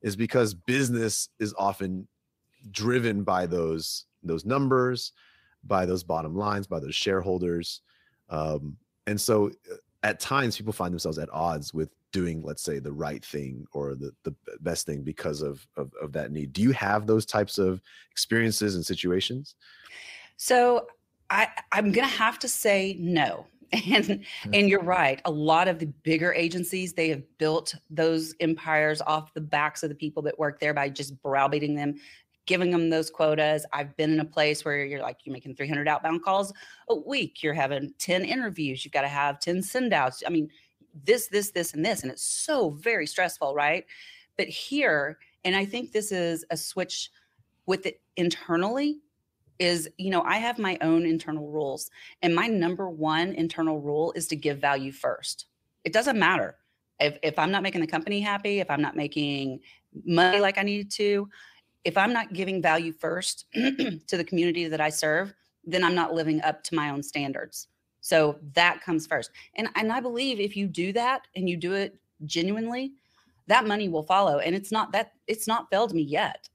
is 0.02 0.14
because 0.14 0.54
business 0.54 1.28
is 1.40 1.54
often 1.58 2.06
driven 2.70 3.22
by 3.22 3.46
those 3.46 4.06
those 4.22 4.44
numbers, 4.44 5.12
by 5.64 5.86
those 5.86 6.02
bottom 6.02 6.34
lines, 6.34 6.66
by 6.66 6.80
those 6.80 6.94
shareholders. 6.94 7.80
Um, 8.28 8.76
and 9.06 9.20
so 9.20 9.48
uh, 9.48 9.76
at 10.02 10.20
times 10.20 10.56
people 10.56 10.72
find 10.72 10.92
themselves 10.92 11.18
at 11.18 11.28
odds 11.32 11.72
with 11.72 11.90
doing 12.12 12.42
let's 12.42 12.62
say 12.62 12.78
the 12.78 12.92
right 12.92 13.24
thing 13.24 13.66
or 13.72 13.94
the, 13.94 14.10
the 14.22 14.34
best 14.60 14.86
thing 14.86 15.02
because 15.02 15.42
of, 15.42 15.66
of, 15.76 15.92
of 16.00 16.12
that 16.12 16.30
need 16.32 16.52
do 16.52 16.62
you 16.62 16.72
have 16.72 17.06
those 17.06 17.26
types 17.26 17.58
of 17.58 17.82
experiences 18.10 18.74
and 18.74 18.86
situations 18.86 19.56
so 20.36 20.86
i 21.28 21.48
i'm 21.72 21.92
gonna 21.92 22.06
have 22.06 22.38
to 22.38 22.48
say 22.48 22.96
no 22.98 23.46
and 23.72 23.82
mm-hmm. 24.04 24.54
and 24.54 24.68
you're 24.68 24.82
right 24.82 25.20
a 25.24 25.30
lot 25.30 25.66
of 25.66 25.78
the 25.78 25.86
bigger 26.04 26.32
agencies 26.32 26.92
they 26.92 27.08
have 27.08 27.22
built 27.36 27.74
those 27.90 28.34
empires 28.40 29.02
off 29.02 29.34
the 29.34 29.40
backs 29.40 29.82
of 29.82 29.88
the 29.88 29.94
people 29.94 30.22
that 30.22 30.38
work 30.38 30.60
there 30.60 30.72
by 30.72 30.88
just 30.88 31.20
browbeating 31.22 31.74
them 31.74 31.96
giving 32.46 32.70
them 32.70 32.90
those 32.90 33.10
quotas. 33.10 33.66
I've 33.72 33.96
been 33.96 34.12
in 34.12 34.20
a 34.20 34.24
place 34.24 34.64
where 34.64 34.84
you're 34.84 35.02
like, 35.02 35.18
you're 35.24 35.32
making 35.32 35.56
300 35.56 35.88
outbound 35.88 36.22
calls 36.22 36.52
a 36.88 36.94
week. 36.94 37.42
You're 37.42 37.54
having 37.54 37.92
10 37.98 38.24
interviews. 38.24 38.84
You've 38.84 38.92
got 38.92 39.02
to 39.02 39.08
have 39.08 39.40
10 39.40 39.62
send 39.62 39.92
outs. 39.92 40.22
I 40.26 40.30
mean, 40.30 40.48
this, 41.04 41.28
this, 41.28 41.50
this, 41.50 41.74
and 41.74 41.84
this. 41.84 42.02
And 42.02 42.10
it's 42.10 42.24
so 42.24 42.70
very 42.70 43.06
stressful, 43.06 43.54
right? 43.54 43.84
But 44.38 44.48
here, 44.48 45.18
and 45.44 45.54
I 45.54 45.64
think 45.64 45.92
this 45.92 46.12
is 46.12 46.44
a 46.50 46.56
switch 46.56 47.10
with 47.66 47.86
it 47.86 48.00
internally 48.16 49.00
is 49.58 49.88
you 49.96 50.10
know 50.10 50.22
i 50.22 50.36
have 50.36 50.58
my 50.58 50.76
own 50.82 51.06
internal 51.06 51.50
rules 51.50 51.90
and 52.22 52.34
my 52.34 52.46
number 52.46 52.90
one 52.90 53.32
internal 53.32 53.80
rule 53.80 54.12
is 54.14 54.26
to 54.26 54.36
give 54.36 54.58
value 54.58 54.92
first 54.92 55.46
it 55.84 55.92
doesn't 55.92 56.18
matter 56.18 56.56
if, 57.00 57.18
if 57.22 57.38
i'm 57.38 57.50
not 57.50 57.62
making 57.62 57.80
the 57.80 57.86
company 57.86 58.20
happy 58.20 58.60
if 58.60 58.70
i'm 58.70 58.82
not 58.82 58.96
making 58.96 59.58
money 60.04 60.40
like 60.40 60.58
i 60.58 60.62
need 60.62 60.90
to 60.90 61.28
if 61.86 61.96
I'm 61.96 62.12
not 62.12 62.32
giving 62.32 62.60
value 62.60 62.92
first 62.92 63.46
to 63.54 64.00
the 64.08 64.24
community 64.24 64.66
that 64.66 64.80
I 64.80 64.90
serve, 64.90 65.32
then 65.64 65.84
I'm 65.84 65.94
not 65.94 66.12
living 66.12 66.42
up 66.42 66.64
to 66.64 66.74
my 66.74 66.90
own 66.90 67.00
standards. 67.00 67.68
So 68.00 68.38
that 68.54 68.82
comes 68.82 69.06
first. 69.06 69.30
And 69.54 69.68
and 69.76 69.92
I 69.92 70.00
believe 70.00 70.40
if 70.40 70.56
you 70.56 70.66
do 70.66 70.92
that 70.94 71.22
and 71.36 71.48
you 71.48 71.56
do 71.56 71.74
it 71.74 71.96
genuinely, 72.24 72.92
that 73.46 73.66
money 73.66 73.88
will 73.88 74.02
follow. 74.02 74.38
And 74.40 74.54
it's 74.54 74.72
not 74.72 74.90
that 74.92 75.12
it's 75.28 75.46
not 75.46 75.70
failed 75.70 75.94
me 75.94 76.02
yet. 76.02 76.48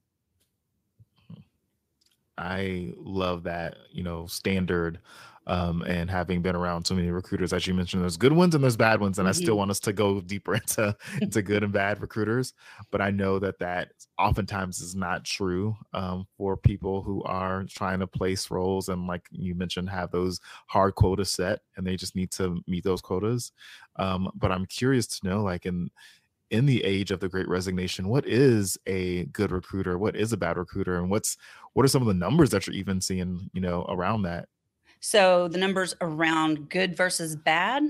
I 2.38 2.94
love 2.98 3.44
that, 3.44 3.78
you 3.92 4.04
know, 4.04 4.26
standard 4.26 5.00
um, 5.48 5.82
and 5.84 6.10
having 6.10 6.42
been 6.42 6.56
around 6.56 6.86
so 6.86 6.94
many 6.94 7.10
recruiters, 7.10 7.52
as 7.52 7.66
you 7.66 7.74
mentioned, 7.74 8.04
there's 8.04 8.18
good 8.18 8.34
ones 8.34 8.54
and 8.54 8.64
there's 8.64 8.78
bad 8.78 9.02
ones, 9.02 9.18
and 9.18 9.26
mm-hmm. 9.26 9.30
I 9.30 9.34
still 9.34 9.54
mm-hmm. 9.54 9.58
want 9.58 9.72
us 9.72 9.80
to 9.82 9.94
go 9.94 10.22
deeper 10.22 10.54
into 10.56 10.96
into 11.22 11.42
good 11.42 11.64
and 11.64 11.74
bad 11.74 12.02
recruiters. 12.02 12.54
But 12.92 13.02
I 13.02 13.10
know 13.10 13.40
that 13.40 13.60
that 13.60 13.92
oftentimes 14.20 14.82
is 14.82 14.96
not 14.96 15.26
true 15.26 15.76
um, 15.94 16.28
for 16.38 16.58
people 16.58 17.02
who 17.02 17.24
are 17.24 17.66
trying 17.66 18.00
to 18.00 18.08
place 18.08 18.52
roles 18.52 18.90
and, 18.90 19.08
like 19.08 19.26
you 19.32 19.56
mentioned, 19.56 19.90
have 19.90 20.12
those 20.12 20.40
hard 20.68 20.96
quotas 20.96 21.32
set, 21.32 21.62
and 21.76 21.86
they 21.86 21.96
just 21.96 22.16
need 22.16 22.32
to 22.32 22.62
meet 22.68 22.84
those 22.84 23.02
quotas. 23.02 23.52
Um, 23.96 24.30
but 24.36 24.52
I'm 24.52 24.66
curious 24.66 25.08
to 25.08 25.28
know, 25.28 25.42
like 25.42 25.66
in 25.66 25.90
in 26.52 26.66
the 26.66 26.84
age 26.84 27.12
of 27.12 27.22
the 27.22 27.30
great 27.30 27.48
resignation 27.48 28.10
what 28.10 28.28
is 28.28 28.78
a 28.86 29.24
good 29.28 29.52
recruiter 29.52 29.98
what 29.98 30.18
is 30.18 30.34
a 30.34 30.38
bad 30.38 30.58
recruiter 30.58 30.98
and 30.98 31.10
what's 31.10 31.38
what 31.74 31.86
are 31.86 31.88
some 31.88 32.02
of 32.02 32.10
the 32.10 32.14
numbers 32.14 32.50
that 32.50 32.68
you're 32.68 32.76
even 32.76 33.00
seeing 33.00 33.50
you 33.54 33.62
know 33.62 33.86
around 33.88 34.22
that 34.24 34.50
so 35.02 35.48
the 35.48 35.58
numbers 35.58 35.96
around 36.00 36.70
good 36.70 36.96
versus 36.96 37.36
bad. 37.36 37.84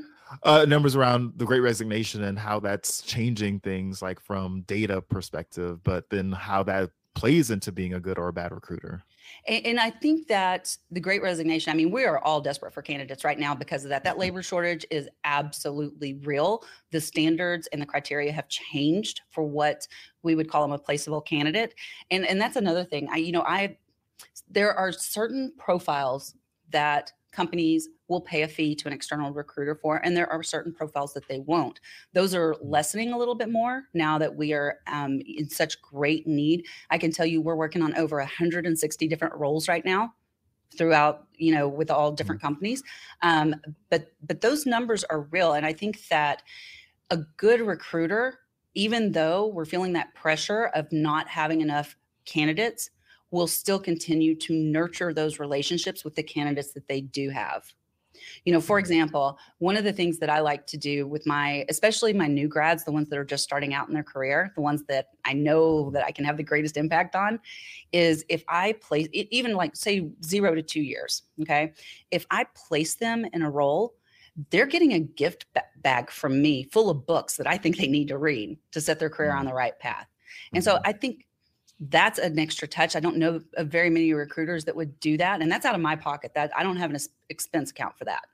Uh, 0.44 0.66
numbers 0.66 0.96
around 0.96 1.34
the 1.36 1.46
Great 1.46 1.60
Resignation 1.60 2.24
and 2.24 2.40
how 2.40 2.60
that's 2.60 3.02
changing 3.02 3.60
things, 3.60 4.02
like 4.02 4.20
from 4.20 4.62
data 4.62 5.02
perspective, 5.02 5.84
but 5.84 6.10
then 6.10 6.32
how 6.32 6.64
that 6.64 6.90
plays 7.14 7.52
into 7.52 7.74
being 7.74 7.94
a 7.94 8.00
good 8.00 8.18
or 8.18 8.30
a 8.30 8.34
bad 8.34 8.54
recruiter. 8.54 9.04
And, 9.46 9.66
and, 9.66 9.80
I 9.80 9.90
think 9.90 10.28
that 10.28 10.76
the 10.90 11.00
great 11.00 11.22
resignation, 11.22 11.72
I 11.72 11.76
mean, 11.76 11.92
we 11.92 12.06
are 12.06 12.20
all 12.20 12.40
desperate 12.40 12.74
for 12.74 12.82
candidates 12.82 13.26
right 13.26 13.38
now 13.38 13.54
because 13.54 13.84
of 13.84 13.90
that. 13.90 14.04
That 14.04 14.12
mm-hmm. 14.12 14.22
labor 14.22 14.44
shortage 14.44 14.86
is 14.90 15.10
absolutely 15.26 16.14
real. 16.14 16.64
The 16.92 17.02
standards 17.02 17.68
and 17.68 17.82
the 17.82 17.86
criteria 17.86 18.32
have 18.32 18.48
changed 18.48 19.22
for 19.30 19.44
what 19.44 19.88
we 20.24 20.36
would 20.36 20.50
call 20.50 20.62
them 20.62 20.72
a 20.72 20.80
placeable 20.80 21.26
candidate. 21.26 21.76
And, 22.10 22.26
and 22.26 22.40
that's 22.40 22.56
another 22.56 22.86
thing. 22.86 23.10
I, 23.12 23.18
you 23.18 23.32
know, 23.34 23.44
I, 23.44 23.78
there 24.50 24.74
are 24.74 24.92
certain 24.92 25.54
profiles 25.58 26.36
that 26.72 27.12
companies 27.32 27.88
will 28.08 28.22
pay 28.22 28.42
a 28.42 28.48
fee 28.48 28.76
to 28.76 28.88
an 28.88 28.94
external 28.94 29.32
recruiter 29.32 29.76
for, 29.76 29.98
and 29.98 30.16
there 30.16 30.32
are 30.32 30.44
certain 30.44 30.74
profiles 30.74 31.14
that 31.14 31.28
they 31.30 31.40
won't. 31.40 31.80
Those 32.14 32.36
are 32.36 32.56
lessening 32.62 33.14
a 33.14 33.18
little 33.18 33.36
bit 33.36 33.50
more 33.50 33.84
now 33.94 34.18
that 34.18 34.36
we 34.36 34.54
are 34.54 34.80
um, 34.88 35.22
in 35.26 35.50
such 35.50 35.82
great 35.82 36.28
need. 36.28 36.66
I 36.90 36.98
can 36.98 37.12
tell 37.12 37.26
you 37.26 37.42
we're 37.42 37.56
working 37.56 37.82
on 37.82 37.96
over 37.96 38.18
160 38.18 39.08
different 39.08 39.36
roles 39.36 39.68
right 39.68 39.86
now 39.86 40.14
throughout 40.78 41.28
you 41.36 41.54
know 41.54 41.68
with 41.68 41.92
all 41.92 42.12
different 42.12 42.40
mm-hmm. 42.40 42.48
companies 42.48 42.84
um, 43.22 43.56
but 43.90 44.12
but 44.26 44.42
those 44.42 44.66
numbers 44.66 45.04
are 45.06 45.22
real 45.24 45.54
and 45.54 45.66
i 45.66 45.74
think 45.74 46.08
that 46.08 46.44
a 47.10 47.18
good 47.38 47.62
recruiter 47.62 48.40
even 48.74 49.12
though 49.12 49.48
we're 49.48 49.66
feeling 49.66 49.94
that 49.94 50.14
pressure 50.16 50.72
of 50.74 50.90
not 50.92 51.28
having 51.28 51.60
enough 51.62 51.98
candidates 52.26 52.90
will 53.32 53.48
still 53.48 53.80
continue 53.80 54.36
to 54.36 54.54
nurture 54.54 55.14
those 55.14 55.40
relationships 55.40 56.04
with 56.04 56.16
the 56.16 56.24
candidates 56.24 56.74
that 56.74 56.88
they 56.88 57.02
do 57.02 57.30
have. 57.30 57.64
You 58.46 58.54
know, 58.54 58.62
for 58.62 58.78
mm-hmm. 58.78 58.82
example, 58.82 59.40
one 59.60 59.78
of 59.78 59.84
the 59.84 59.94
things 59.94 60.20
that 60.20 60.30
I 60.30 60.42
like 60.42 60.68
to 60.68 60.78
do 60.78 61.08
with 61.08 61.26
my, 61.26 61.66
especially 61.70 62.14
my 62.14 62.28
new 62.28 62.48
grads, 62.48 62.84
the 62.84 62.92
ones 62.92 63.10
that 63.10 63.18
are 63.18 63.26
just 63.26 63.44
starting 63.44 63.74
out 63.74 63.88
in 63.88 63.94
their 63.94 64.04
career, 64.04 64.52
the 64.56 64.62
ones 64.62 64.84
that 64.90 65.08
I 65.26 65.34
know 65.34 65.90
that 65.92 66.06
I 66.06 66.12
can 66.12 66.26
have 66.26 66.38
the 66.38 66.44
greatest 66.44 66.78
impact 66.78 67.16
on, 67.16 67.40
is 67.92 68.24
if 68.30 68.44
I 68.48 68.74
place, 68.74 69.08
even 69.12 69.54
like 69.54 69.76
say 69.76 70.12
zero 70.24 70.54
to 70.54 70.62
two 70.62 70.82
years, 70.82 71.24
okay? 71.42 71.74
If 72.12 72.26
I 72.30 72.46
place 72.56 72.96
them 72.96 73.26
in 73.34 73.42
a 73.42 73.50
role, 73.50 73.96
they're 74.50 74.66
getting 74.66 74.94
a 74.94 75.00
gift 75.00 75.46
bag 75.78 76.10
from 76.10 76.42
me 76.42 76.64
full 76.72 76.90
of 76.90 77.06
books 77.06 77.38
that 77.38 77.48
I 77.48 77.58
think 77.58 77.78
they 77.78 77.88
need 77.88 78.10
to 78.10 78.18
read 78.18 78.58
to 78.72 78.82
set 78.82 79.00
their 79.00 79.10
career 79.10 79.32
on 79.32 79.40
mm-hmm. 79.40 79.48
the 79.48 79.54
right 79.54 79.80
path. 79.80 80.08
And 80.54 80.64
so 80.64 80.76
mm-hmm. 80.76 80.88
I 80.88 80.94
think 80.94 81.26
that's 81.90 82.20
an 82.20 82.38
extra 82.38 82.68
touch. 82.68 82.96
I 82.96 83.00
don't 83.00 83.18
know 83.18 83.42
of 83.58 83.68
very 83.68 83.90
many 83.90 84.14
recruiters 84.14 84.66
that 84.66 84.76
would 84.76 85.00
do 85.00 85.18
that, 85.18 85.42
and 85.42 85.52
that's 85.52 85.66
out 85.66 85.74
of 85.74 85.82
my 85.82 85.96
pocket. 85.96 86.32
That 86.36 86.52
I 86.56 86.62
don't 86.62 86.78
have 86.78 86.92
an 86.92 86.98
expense 87.30 87.72
account 87.72 87.98
for 87.98 88.06
that. 88.06 88.26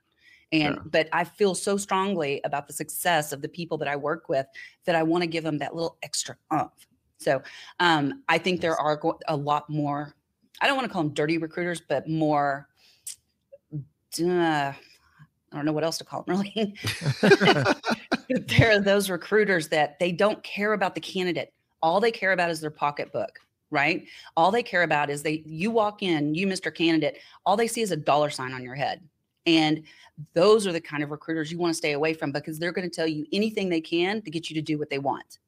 And 0.52 0.76
yeah. 0.76 0.82
but 0.84 1.08
I 1.12 1.24
feel 1.24 1.54
so 1.54 1.76
strongly 1.76 2.40
about 2.44 2.66
the 2.66 2.72
success 2.72 3.32
of 3.32 3.40
the 3.40 3.48
people 3.48 3.78
that 3.78 3.88
I 3.88 3.96
work 3.96 4.28
with 4.28 4.46
that 4.84 4.94
I 4.94 5.02
want 5.02 5.22
to 5.22 5.26
give 5.26 5.44
them 5.44 5.58
that 5.58 5.74
little 5.74 5.96
extra 6.02 6.36
umph. 6.50 6.86
So 7.18 7.42
um, 7.80 8.22
I 8.28 8.38
think 8.38 8.60
there 8.60 8.76
are 8.76 9.00
a 9.28 9.36
lot 9.36 9.68
more. 9.68 10.14
I 10.60 10.66
don't 10.66 10.76
want 10.76 10.86
to 10.86 10.92
call 10.92 11.02
them 11.04 11.14
dirty 11.14 11.38
recruiters, 11.38 11.80
but 11.80 12.08
more. 12.08 12.68
Uh, 13.72 14.72
I 15.50 15.56
don't 15.56 15.64
know 15.64 15.72
what 15.72 15.84
else 15.84 15.98
to 15.98 16.04
call 16.04 16.22
them 16.22 16.40
really. 16.56 16.74
there 18.46 18.72
are 18.72 18.80
those 18.80 19.08
recruiters 19.08 19.68
that 19.68 19.98
they 19.98 20.12
don't 20.12 20.42
care 20.42 20.74
about 20.74 20.94
the 20.94 21.00
candidate 21.00 21.52
all 21.82 22.00
they 22.00 22.10
care 22.10 22.32
about 22.32 22.50
is 22.50 22.60
their 22.60 22.70
pocketbook 22.70 23.38
right? 23.70 24.06
All 24.36 24.50
they 24.50 24.62
care 24.62 24.82
about 24.82 25.10
is 25.10 25.22
they 25.22 25.42
you 25.44 25.70
walk 25.70 26.02
in 26.02 26.34
you 26.34 26.46
mr 26.46 26.74
candidate 26.74 27.18
all 27.44 27.56
they 27.56 27.66
see 27.66 27.82
is 27.82 27.90
a 27.90 27.96
dollar 27.96 28.30
sign 28.30 28.52
on 28.52 28.62
your 28.62 28.74
head. 28.74 29.02
And 29.46 29.82
those 30.34 30.66
are 30.66 30.72
the 30.72 30.80
kind 30.80 31.02
of 31.02 31.10
recruiters 31.10 31.50
you 31.50 31.58
want 31.58 31.72
to 31.72 31.78
stay 31.78 31.92
away 31.92 32.12
from 32.12 32.32
because 32.32 32.58
they're 32.58 32.72
going 32.72 32.88
to 32.88 32.94
tell 32.94 33.06
you 33.06 33.26
anything 33.32 33.68
they 33.68 33.80
can 33.80 34.20
to 34.22 34.30
get 34.30 34.50
you 34.50 34.54
to 34.54 34.62
do 34.62 34.78
what 34.78 34.90
they 34.90 34.98
want. 34.98 35.38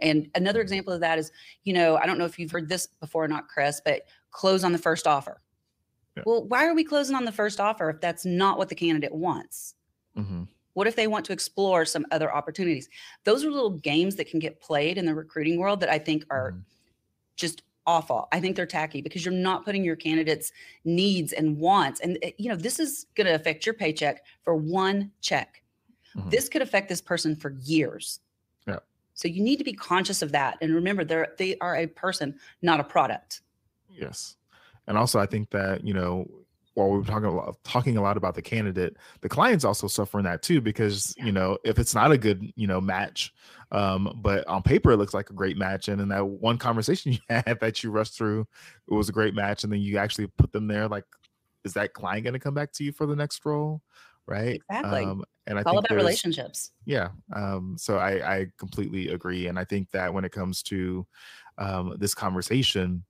And 0.00 0.28
another 0.34 0.60
example 0.60 0.92
of 0.92 1.00
that 1.00 1.18
is 1.18 1.32
you 1.64 1.72
know 1.72 1.96
i 1.96 2.06
don't 2.06 2.18
know 2.18 2.24
if 2.24 2.38
you've 2.38 2.50
heard 2.50 2.68
this 2.68 2.86
before 3.00 3.24
or 3.24 3.28
not 3.28 3.48
chris 3.48 3.80
but 3.84 4.02
close 4.30 4.64
on 4.64 4.72
the 4.72 4.78
first 4.78 5.06
offer. 5.06 5.40
Yeah. 6.16 6.22
well 6.26 6.44
why 6.44 6.66
are 6.66 6.74
we 6.74 6.84
closing 6.84 7.16
on 7.16 7.24
the 7.24 7.32
first 7.32 7.60
offer 7.60 7.90
if 7.90 8.00
that's 8.00 8.24
not 8.24 8.58
what 8.58 8.68
the 8.68 8.74
candidate 8.74 9.14
wants? 9.14 9.74
Mm-hmm. 10.16 10.44
What 10.78 10.86
if 10.86 10.94
they 10.94 11.08
want 11.08 11.24
to 11.24 11.32
explore 11.32 11.84
some 11.84 12.06
other 12.12 12.32
opportunities? 12.32 12.88
Those 13.24 13.44
are 13.44 13.50
little 13.50 13.70
games 13.70 14.14
that 14.14 14.30
can 14.30 14.38
get 14.38 14.60
played 14.60 14.96
in 14.96 15.06
the 15.06 15.12
recruiting 15.12 15.58
world 15.58 15.80
that 15.80 15.88
I 15.88 15.98
think 15.98 16.24
are 16.30 16.52
mm-hmm. 16.52 16.60
just 17.34 17.62
awful. 17.84 18.28
I 18.30 18.38
think 18.38 18.54
they're 18.54 18.64
tacky 18.64 19.02
because 19.02 19.24
you're 19.24 19.34
not 19.34 19.64
putting 19.64 19.82
your 19.82 19.96
candidates' 19.96 20.52
needs 20.84 21.32
and 21.32 21.58
wants. 21.58 21.98
And 21.98 22.16
eh, 22.22 22.30
you 22.38 22.48
know, 22.48 22.54
this 22.54 22.78
is 22.78 23.06
going 23.16 23.26
to 23.26 23.34
affect 23.34 23.66
your 23.66 23.74
paycheck 23.74 24.24
for 24.44 24.54
one 24.54 25.10
check. 25.20 25.64
Mm-hmm. 26.16 26.28
This 26.28 26.48
could 26.48 26.62
affect 26.62 26.88
this 26.88 27.00
person 27.00 27.34
for 27.34 27.56
years. 27.64 28.20
Yeah. 28.68 28.78
So 29.14 29.26
you 29.26 29.42
need 29.42 29.56
to 29.56 29.64
be 29.64 29.72
conscious 29.72 30.22
of 30.22 30.30
that 30.30 30.58
and 30.60 30.72
remember 30.72 31.02
they're 31.02 31.34
they 31.38 31.58
are 31.58 31.74
a 31.74 31.88
person, 31.88 32.38
not 32.62 32.78
a 32.78 32.84
product. 32.84 33.40
Yes. 33.92 34.36
and 34.86 34.96
also 34.96 35.18
i 35.18 35.26
think 35.26 35.50
that 35.50 35.84
you 35.84 35.92
know 35.92 36.24
while 36.78 36.90
we 36.90 37.00
are 37.00 37.04
talking 37.04 37.24
a 37.24 37.34
lot, 37.34 37.56
talking 37.64 37.96
a 37.96 38.02
lot 38.02 38.16
about 38.16 38.36
the 38.36 38.42
candidate, 38.42 38.96
the 39.20 39.28
client's 39.28 39.64
also 39.64 39.88
suffering 39.88 40.24
that 40.24 40.42
too 40.42 40.60
because 40.60 41.12
you 41.18 41.32
know 41.32 41.58
if 41.64 41.78
it's 41.78 41.94
not 41.94 42.12
a 42.12 42.16
good 42.16 42.52
you 42.54 42.68
know 42.68 42.80
match, 42.80 43.34
um, 43.72 44.18
but 44.22 44.46
on 44.46 44.62
paper 44.62 44.92
it 44.92 44.96
looks 44.96 45.12
like 45.12 45.28
a 45.28 45.34
great 45.34 45.56
match, 45.56 45.88
and 45.88 46.00
in 46.00 46.08
that 46.08 46.24
one 46.24 46.56
conversation 46.56 47.12
you 47.12 47.18
had 47.28 47.58
that 47.60 47.82
you 47.82 47.90
rushed 47.90 48.16
through, 48.16 48.46
it 48.88 48.94
was 48.94 49.08
a 49.08 49.12
great 49.12 49.34
match, 49.34 49.64
and 49.64 49.72
then 49.72 49.80
you 49.80 49.98
actually 49.98 50.28
put 50.38 50.52
them 50.52 50.68
there. 50.68 50.86
Like, 50.86 51.04
is 51.64 51.74
that 51.74 51.94
client 51.94 52.22
going 52.22 52.34
to 52.34 52.38
come 52.38 52.54
back 52.54 52.72
to 52.74 52.84
you 52.84 52.92
for 52.92 53.06
the 53.06 53.16
next 53.16 53.44
role? 53.44 53.82
Right. 54.26 54.60
Exactly. 54.70 55.04
Um, 55.04 55.24
and 55.46 55.58
I 55.58 55.62
all 55.62 55.78
about 55.78 55.96
relationships. 55.96 56.72
Yeah. 56.84 57.08
Um, 57.34 57.76
so 57.78 57.96
I, 57.96 58.36
I 58.36 58.46
completely 58.58 59.08
agree, 59.08 59.48
and 59.48 59.58
I 59.58 59.64
think 59.64 59.90
that 59.90 60.14
when 60.14 60.24
it 60.24 60.32
comes 60.32 60.62
to 60.64 61.06
um, 61.56 61.96
this 61.98 62.14
conversation 62.14 63.04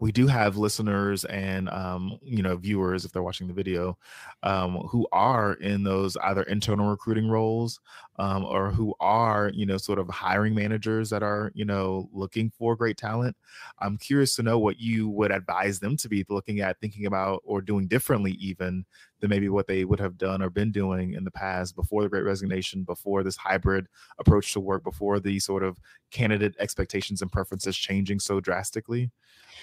we 0.00 0.10
do 0.10 0.26
have 0.26 0.56
listeners 0.56 1.24
and 1.26 1.68
um, 1.68 2.18
you 2.22 2.42
know 2.42 2.56
viewers 2.56 3.04
if 3.04 3.12
they're 3.12 3.22
watching 3.22 3.46
the 3.46 3.54
video 3.54 3.96
um, 4.42 4.76
who 4.88 5.06
are 5.12 5.52
in 5.54 5.84
those 5.84 6.16
either 6.24 6.42
internal 6.44 6.88
recruiting 6.88 7.28
roles 7.28 7.80
um, 8.18 8.44
or 8.44 8.70
who 8.70 8.94
are 8.98 9.50
you 9.54 9.66
know 9.66 9.76
sort 9.76 9.98
of 9.98 10.08
hiring 10.08 10.54
managers 10.54 11.10
that 11.10 11.22
are 11.22 11.52
you 11.54 11.64
know 11.64 12.08
looking 12.12 12.50
for 12.50 12.74
great 12.74 12.96
talent. 12.96 13.36
I'm 13.78 13.98
curious 13.98 14.34
to 14.36 14.42
know 14.42 14.58
what 14.58 14.80
you 14.80 15.08
would 15.10 15.30
advise 15.30 15.78
them 15.80 15.96
to 15.98 16.08
be 16.08 16.24
looking 16.28 16.60
at 16.60 16.80
thinking 16.80 17.06
about 17.06 17.42
or 17.44 17.60
doing 17.60 17.86
differently 17.86 18.32
even 18.32 18.86
than 19.20 19.30
maybe 19.30 19.48
what 19.48 19.66
they 19.66 19.84
would 19.84 20.00
have 20.00 20.18
done 20.18 20.42
or 20.42 20.50
been 20.50 20.72
doing 20.72 21.14
in 21.14 21.24
the 21.24 21.30
past 21.30 21.76
before 21.76 22.02
the 22.02 22.08
great 22.08 22.24
resignation 22.24 22.82
before 22.82 23.22
this 23.22 23.36
hybrid 23.36 23.86
approach 24.18 24.52
to 24.52 24.60
work 24.60 24.82
before 24.82 25.20
the 25.20 25.38
sort 25.38 25.62
of 25.62 25.78
candidate 26.10 26.54
expectations 26.58 27.22
and 27.22 27.30
preferences 27.30 27.76
changing 27.76 28.18
so 28.18 28.40
drastically 28.40 29.10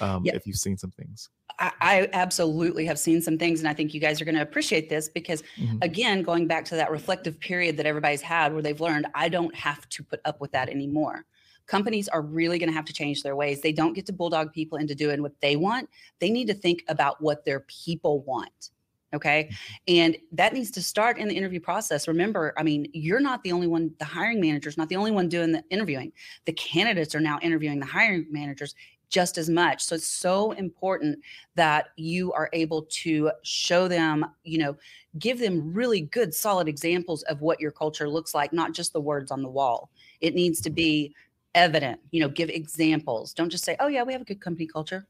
um, 0.02 0.24
if 0.26 0.46
you've 0.46 0.58
seen 0.58 0.78
some 0.78 0.92
things. 0.92 1.30
I, 1.60 1.72
I, 1.82 2.10
absolutely 2.14 2.86
have 2.86 3.00
seen 3.00 3.22
some 3.22 3.38
things, 3.38 3.60
and 3.60 3.68
I 3.68 3.74
think 3.74 3.94
you 3.94 4.00
guys 4.00 4.22
are 4.22 4.26
going 4.26 4.36
to 4.36 4.42
appreciate 4.42 4.90
this 4.90 5.10
because, 5.10 5.44
mm-hmm. 5.58 5.78
again, 5.82 6.22
going 6.22 6.46
back 6.46 6.66
to 6.66 6.76
that 6.76 6.92
reflective 6.92 7.40
period 7.40 7.78
that 7.78 7.86
everybody's 7.86 8.22
had 8.22 8.54
where 8.54 8.62
they've 8.62 8.80
learned, 8.80 9.08
I 9.16 9.30
don't 9.30 9.56
have 9.56 9.88
to 9.90 10.04
put 10.04 10.22
up 10.26 10.40
with 10.40 10.52
that 10.52 10.70
anymore. 10.70 11.26
Companies 11.66 12.08
are 12.08 12.22
really 12.22 12.60
going 12.60 12.70
to 12.70 12.76
have 12.76 12.86
to 12.86 12.94
change 12.94 13.24
their 13.24 13.36
ways. 13.36 13.62
They 13.62 13.74
don't 13.74 13.94
get 13.94 14.06
to 14.06 14.14
bulldog 14.14 14.54
people 14.54 14.78
into 14.78 14.96
doing 14.96 15.22
what 15.22 15.34
they 15.42 15.56
want. 15.56 15.90
They 16.20 16.30
need 16.30 16.48
to 16.48 16.54
think 16.54 16.84
about 16.88 17.22
what 17.22 17.44
their 17.44 17.62
people 17.62 18.22
want. 18.22 18.72
Okay. 19.14 19.46
Mm-hmm. 19.46 19.74
And 19.88 20.18
that 20.34 20.54
needs 20.54 20.72
to 20.72 20.82
start 20.82 21.18
in 21.18 21.28
the 21.28 21.36
interview 21.36 21.60
process. 21.60 22.08
Remember, 22.08 22.54
I 22.58 22.64
mean, 22.64 22.88
you're 22.94 23.20
not 23.20 23.44
the 23.44 23.52
only 23.52 23.68
one, 23.68 23.92
the 24.00 24.06
hiring 24.06 24.42
manager 24.42 24.70
is 24.70 24.78
not 24.78 24.90
the 24.90 24.98
only 24.98 25.12
one 25.12 25.30
doing 25.30 25.52
the 25.52 25.64
interviewing. 25.70 26.12
The 26.46 26.54
candidates 26.54 27.16
are 27.16 27.22
now 27.22 27.40
interviewing 27.42 27.80
the 27.80 27.86
hiring 27.86 28.26
managers 28.30 28.76
just 29.10 29.38
as 29.38 29.50
much. 29.50 29.84
So 29.84 29.96
it's 29.96 30.08
so 30.08 30.52
important 30.52 31.20
that 31.56 31.88
you 31.96 32.34
are 32.34 32.50
able 32.52 32.84
to 32.90 33.32
show 33.44 33.88
them, 33.88 34.26
you 34.44 34.58
know, 34.58 34.76
give 35.18 35.40
them 35.40 35.74
really 35.74 36.02
good, 36.02 36.34
solid 36.34 36.68
examples 36.68 37.24
of 37.24 37.42
what 37.42 37.60
your 37.60 37.72
culture 37.72 38.10
looks 38.10 38.34
like, 38.34 38.52
not 38.52 38.74
just 38.74 38.94
the 38.94 39.02
words 39.02 39.32
on 39.32 39.42
the 39.42 39.50
wall. 39.50 39.90
It 40.20 40.36
needs 40.36 40.60
to 40.62 40.70
be 40.70 41.16
evident, 41.56 42.00
you 42.12 42.20
know, 42.20 42.28
give 42.30 42.50
examples. 42.50 43.34
Don't 43.34 43.50
just 43.50 43.64
say, 43.64 43.78
oh, 43.80 43.88
yeah, 43.88 44.04
we 44.04 44.12
have 44.12 44.22
a 44.22 44.26
good 44.26 44.42
company 44.42 44.68
culture. 44.68 45.08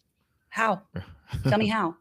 How? 0.49 0.81
Tell 1.49 1.57
me 1.57 1.67
how. 1.67 1.95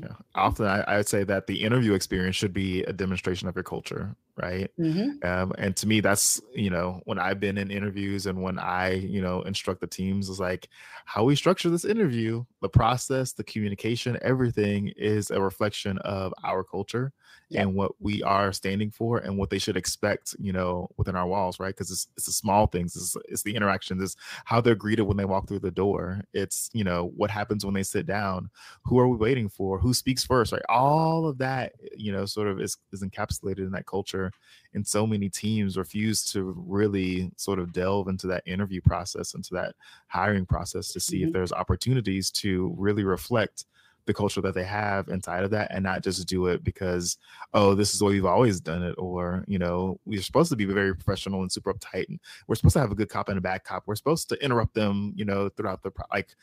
Yeah. 0.00 0.08
Often 0.34 0.66
I, 0.66 0.80
I, 0.82 0.96
would 0.98 1.08
say 1.08 1.24
that 1.24 1.46
the 1.46 1.62
interview 1.62 1.94
experience 1.94 2.36
should 2.36 2.52
be 2.52 2.82
a 2.84 2.92
demonstration 2.92 3.48
of 3.48 3.54
your 3.54 3.62
culture, 3.62 4.14
right? 4.36 4.70
Mm-hmm. 4.78 5.26
Um, 5.26 5.52
and 5.58 5.74
to 5.76 5.86
me, 5.86 6.00
that's, 6.00 6.40
you 6.54 6.70
know, 6.70 7.00
when 7.04 7.18
I've 7.18 7.40
been 7.40 7.56
in 7.58 7.70
interviews 7.70 8.26
and 8.26 8.42
when 8.42 8.58
I, 8.58 8.92
you 8.92 9.22
know, 9.22 9.42
instruct 9.42 9.80
the 9.80 9.86
teams 9.86 10.28
is 10.28 10.38
like 10.38 10.68
how 11.06 11.24
we 11.24 11.36
structure 11.36 11.70
this 11.70 11.84
interview, 11.84 12.44
the 12.60 12.68
process, 12.68 13.32
the 13.32 13.44
communication, 13.44 14.18
everything 14.22 14.92
is 14.96 15.30
a 15.30 15.40
reflection 15.40 15.98
of 15.98 16.34
our 16.44 16.62
culture 16.62 17.12
and 17.54 17.74
what 17.74 17.92
we 18.00 18.22
are 18.24 18.52
standing 18.52 18.90
for 18.90 19.18
and 19.18 19.38
what 19.38 19.50
they 19.50 19.58
should 19.58 19.76
expect, 19.76 20.34
you 20.38 20.52
know, 20.52 20.88
within 20.96 21.14
our 21.14 21.28
walls, 21.28 21.60
right? 21.60 21.74
Because 21.74 21.92
it's, 21.92 22.08
it's 22.16 22.26
the 22.26 22.32
small 22.32 22.66
things, 22.66 22.96
it's, 22.96 23.16
it's 23.28 23.42
the 23.44 23.54
interactions, 23.54 24.02
it's 24.02 24.16
how 24.44 24.60
they're 24.60 24.74
greeted 24.74 25.04
when 25.04 25.16
they 25.16 25.24
walk 25.24 25.46
through 25.46 25.60
the 25.60 25.70
door. 25.70 26.22
It's, 26.32 26.68
you 26.72 26.82
know, 26.82 27.12
what 27.16 27.30
happens 27.30 27.64
when 27.64 27.74
they 27.74 27.84
sit 27.84 28.04
down, 28.04 28.50
who 28.82 28.98
are 28.98 29.06
we 29.06 29.16
waiting 29.16 29.48
for, 29.48 29.78
who 29.78 29.94
speaks 29.94 30.24
first, 30.24 30.52
right? 30.52 30.62
All 30.68 31.28
of 31.28 31.38
that, 31.38 31.74
you 31.96 32.10
know, 32.10 32.26
sort 32.26 32.48
of 32.48 32.60
is, 32.60 32.76
is 32.92 33.04
encapsulated 33.04 33.58
in 33.58 33.70
that 33.70 33.86
culture. 33.86 34.25
And 34.74 34.86
so 34.86 35.06
many 35.06 35.28
teams 35.28 35.76
refuse 35.76 36.24
to 36.32 36.54
really 36.66 37.30
sort 37.36 37.58
of 37.58 37.72
delve 37.72 38.08
into 38.08 38.26
that 38.28 38.42
interview 38.46 38.80
process, 38.80 39.34
into 39.34 39.54
that 39.54 39.74
hiring 40.08 40.46
process 40.46 40.92
to 40.92 41.00
see 41.00 41.18
mm-hmm. 41.18 41.28
if 41.28 41.32
there's 41.32 41.52
opportunities 41.52 42.30
to 42.32 42.74
really 42.76 43.04
reflect 43.04 43.64
the 44.06 44.14
culture 44.14 44.40
that 44.40 44.54
they 44.54 44.64
have 44.64 45.08
inside 45.08 45.44
of 45.44 45.50
that 45.50 45.70
and 45.72 45.82
not 45.82 46.02
just 46.02 46.26
do 46.28 46.46
it 46.46 46.62
because 46.64 47.18
oh 47.54 47.74
this 47.74 47.92
is 47.92 47.98
the 47.98 48.04
way 48.04 48.12
we've 48.12 48.24
always 48.24 48.60
done 48.60 48.82
it 48.82 48.94
or 48.98 49.44
you 49.48 49.58
know 49.58 49.98
we're 50.06 50.22
supposed 50.22 50.48
to 50.48 50.56
be 50.56 50.64
very 50.64 50.94
professional 50.94 51.42
and 51.42 51.50
super 51.50 51.74
uptight 51.74 52.08
and 52.08 52.20
we're 52.46 52.54
supposed 52.54 52.74
to 52.74 52.80
have 52.80 52.92
a 52.92 52.94
good 52.94 53.08
cop 53.08 53.28
and 53.28 53.38
a 53.38 53.40
bad 53.40 53.62
cop 53.64 53.82
we're 53.86 53.96
supposed 53.96 54.28
to 54.28 54.42
interrupt 54.42 54.74
them 54.74 55.12
you 55.16 55.24
know 55.24 55.48
throughout 55.50 55.82
the 55.82 55.90
like 56.12 56.36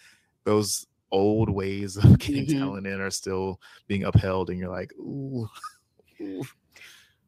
those 0.43 0.85
old 1.11 1.49
ways 1.49 1.95
of 1.95 2.03
getting 2.19 2.45
mm-hmm. 2.45 2.59
talent 2.59 2.85
in 2.85 2.99
are 2.99 3.09
still 3.09 3.59
being 3.87 4.03
upheld 4.03 4.49
and 4.49 4.59
you're 4.59 4.69
like 4.69 4.91
ooh, 4.99 5.47
ooh. 6.21 6.43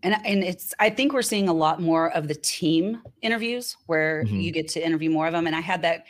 And, 0.05 0.15
and 0.23 0.43
it's 0.43 0.73
i 0.79 0.89
think 0.89 1.13
we're 1.13 1.23
seeing 1.23 1.49
a 1.49 1.53
lot 1.53 1.81
more 1.81 2.11
of 2.11 2.27
the 2.27 2.35
team 2.35 3.01
interviews 3.23 3.75
where 3.87 4.23
mm-hmm. 4.23 4.39
you 4.39 4.51
get 4.51 4.67
to 4.69 4.85
interview 4.85 5.09
more 5.09 5.25
of 5.25 5.33
them. 5.33 5.47
And 5.47 5.55
i 5.55 5.61
had 5.61 5.81
that 5.81 6.05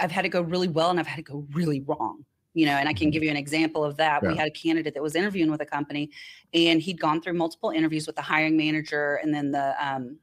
i've 0.00 0.12
had 0.12 0.24
it 0.24 0.28
go 0.28 0.42
really 0.42 0.68
well 0.68 0.90
and 0.90 1.00
i've 1.00 1.08
had 1.08 1.18
it 1.18 1.24
go 1.24 1.44
really 1.52 1.80
wrong 1.80 2.24
you 2.54 2.66
know 2.66 2.76
and 2.76 2.88
i 2.88 2.92
can 2.92 3.06
mm-hmm. 3.06 3.14
give 3.14 3.24
you 3.24 3.30
an 3.30 3.36
example 3.36 3.82
of 3.84 3.96
that. 3.96 4.22
Yeah. 4.22 4.28
we 4.30 4.36
had 4.36 4.46
a 4.46 4.50
candidate 4.52 4.94
that 4.94 5.02
was 5.02 5.16
interviewing 5.16 5.50
with 5.50 5.60
a 5.60 5.66
company 5.66 6.10
and 6.54 6.80
he'd 6.80 7.00
gone 7.00 7.20
through 7.20 7.34
multiple 7.34 7.70
interviews 7.70 8.06
with 8.06 8.16
the 8.16 8.22
hiring 8.22 8.56
manager 8.56 9.16
and 9.16 9.34
then 9.34 9.50
the 9.50 9.74
um, 9.84 10.18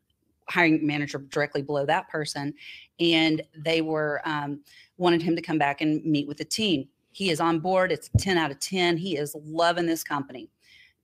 hiring 0.50 0.86
manager 0.86 1.20
directly 1.20 1.62
below 1.62 1.86
that 1.86 2.10
person. 2.10 2.54
And 3.00 3.42
they 3.56 3.82
were 3.82 4.22
um, 4.26 4.62
wanted 4.98 5.22
him 5.22 5.36
to 5.36 5.42
come 5.42 5.58
back 5.58 5.82
and 5.82 6.04
meet 6.04 6.28
with 6.28 6.38
the 6.38 6.46
team. 6.46 6.88
He 7.12 7.30
is 7.30 7.40
on 7.40 7.60
board. 7.60 7.92
It's 7.92 8.10
10 8.18 8.38
out 8.38 8.52
of 8.52 8.60
10 8.60 8.98
he 8.98 9.18
is 9.18 9.36
loving 9.44 9.86
this 9.86 10.04
company. 10.04 10.50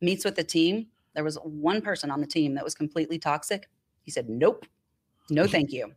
Meets 0.02 0.26
with 0.26 0.36
the 0.36 0.44
team 0.44 0.88
there 1.16 1.24
was 1.24 1.38
one 1.44 1.82
person 1.82 2.12
on 2.12 2.22
the 2.22 2.28
team 2.28 2.54
that 2.56 2.64
was 2.64 2.76
completely 2.76 3.18
toxic. 3.18 3.70
He 4.04 4.12
said 4.12 4.30
nope. 4.30 4.66
No 5.30 5.48
thank 5.48 5.72
you. 5.72 5.92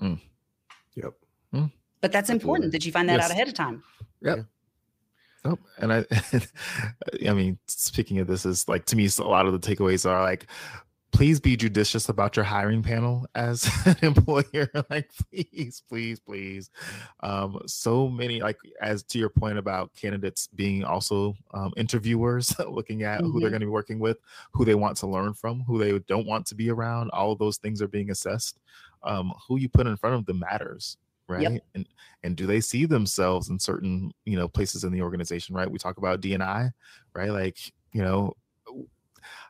Mm. 0.00 0.20
yep. 0.96 1.12
Mm. 1.54 1.70
but 2.00 2.10
that's 2.10 2.30
important. 2.30 2.72
did 2.72 2.84
you 2.84 2.90
find 2.90 3.08
that 3.08 3.18
yes. 3.18 3.26
out 3.26 3.30
ahead 3.30 3.46
of 3.46 3.54
time? 3.54 3.82
Yep. 4.22 4.46
Oh, 5.44 5.58
and 5.78 5.92
I, 5.92 6.04
I 7.28 7.32
mean, 7.32 7.58
speaking 7.66 8.20
of 8.20 8.26
this, 8.26 8.46
is 8.46 8.68
like 8.68 8.84
to 8.86 8.96
me, 8.96 9.08
a 9.18 9.22
lot 9.22 9.46
of 9.46 9.52
the 9.52 9.58
takeaways 9.58 10.08
are 10.08 10.22
like, 10.22 10.46
please 11.12 11.38
be 11.38 11.56
judicious 11.56 12.08
about 12.08 12.36
your 12.36 12.44
hiring 12.44 12.82
panel 12.82 13.26
as 13.34 13.70
an 13.86 13.96
employer. 14.02 14.68
like, 14.90 15.10
please, 15.30 15.82
please, 15.88 16.18
please. 16.18 16.70
Um, 17.20 17.60
so 17.66 18.08
many, 18.08 18.40
like, 18.40 18.58
as 18.80 19.02
to 19.04 19.18
your 19.18 19.28
point 19.28 19.58
about 19.58 19.94
candidates 19.94 20.48
being 20.48 20.84
also 20.84 21.34
um, 21.54 21.72
interviewers, 21.76 22.58
looking 22.68 23.02
at 23.02 23.20
mm-hmm. 23.20 23.30
who 23.30 23.40
they're 23.40 23.48
mm-hmm. 23.48 23.52
going 23.52 23.60
to 23.60 23.66
be 23.66 23.70
working 23.70 23.98
with, 23.98 24.18
who 24.52 24.64
they 24.64 24.74
want 24.74 24.96
to 24.98 25.06
learn 25.06 25.34
from, 25.34 25.60
who 25.60 25.78
they 25.78 25.98
don't 26.00 26.26
want 26.26 26.46
to 26.46 26.54
be 26.54 26.70
around. 26.70 27.10
All 27.10 27.32
of 27.32 27.38
those 27.38 27.58
things 27.58 27.82
are 27.82 27.88
being 27.88 28.10
assessed. 28.10 28.58
Um, 29.04 29.32
who 29.48 29.58
you 29.58 29.68
put 29.68 29.88
in 29.88 29.96
front 29.96 30.14
of 30.14 30.26
them 30.26 30.38
matters 30.38 30.96
right 31.28 31.42
yep. 31.42 31.62
and 31.74 31.88
and 32.22 32.36
do 32.36 32.46
they 32.46 32.60
see 32.60 32.84
themselves 32.84 33.48
in 33.48 33.58
certain 33.58 34.12
you 34.24 34.36
know 34.36 34.48
places 34.48 34.84
in 34.84 34.92
the 34.92 35.02
organization 35.02 35.54
right 35.54 35.70
we 35.70 35.78
talk 35.78 35.96
about 35.96 36.20
dni 36.20 36.72
right 37.14 37.30
like 37.30 37.72
you 37.92 38.02
know 38.02 38.34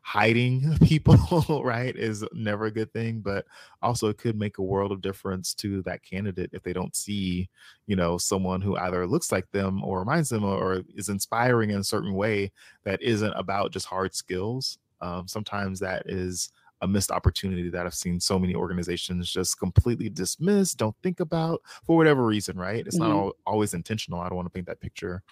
hiding 0.02 0.76
people 0.82 1.62
right 1.64 1.96
is 1.96 2.24
never 2.32 2.66
a 2.66 2.70
good 2.70 2.92
thing 2.92 3.20
but 3.20 3.44
also 3.82 4.08
it 4.08 4.18
could 4.18 4.38
make 4.38 4.58
a 4.58 4.62
world 4.62 4.92
of 4.92 5.00
difference 5.00 5.54
to 5.54 5.82
that 5.82 6.02
candidate 6.02 6.50
if 6.52 6.62
they 6.62 6.72
don't 6.72 6.96
see 6.96 7.48
you 7.86 7.96
know 7.96 8.18
someone 8.18 8.60
who 8.60 8.76
either 8.78 9.06
looks 9.06 9.32
like 9.32 9.50
them 9.50 9.82
or 9.84 10.00
reminds 10.00 10.28
them 10.28 10.44
or 10.44 10.82
is 10.94 11.08
inspiring 11.08 11.70
in 11.70 11.78
a 11.78 11.84
certain 11.84 12.14
way 12.14 12.50
that 12.84 13.02
isn't 13.02 13.32
about 13.32 13.72
just 13.72 13.86
hard 13.86 14.14
skills 14.14 14.78
um, 15.00 15.26
sometimes 15.26 15.80
that 15.80 16.04
is 16.06 16.52
a 16.82 16.88
missed 16.88 17.12
opportunity 17.12 17.70
that 17.70 17.86
I've 17.86 17.94
seen 17.94 18.18
so 18.18 18.38
many 18.38 18.54
organizations 18.54 19.30
just 19.30 19.58
completely 19.58 20.10
dismiss, 20.10 20.74
don't 20.74 20.96
think 21.02 21.20
about 21.20 21.62
for 21.84 21.96
whatever 21.96 22.26
reason, 22.26 22.58
right? 22.58 22.84
It's 22.84 22.98
mm-hmm. 22.98 23.08
not 23.08 23.16
all, 23.16 23.32
always 23.46 23.72
intentional. 23.72 24.20
I 24.20 24.28
don't 24.28 24.36
want 24.36 24.46
to 24.46 24.50
paint 24.50 24.66
that 24.66 24.80
picture. 24.80 25.22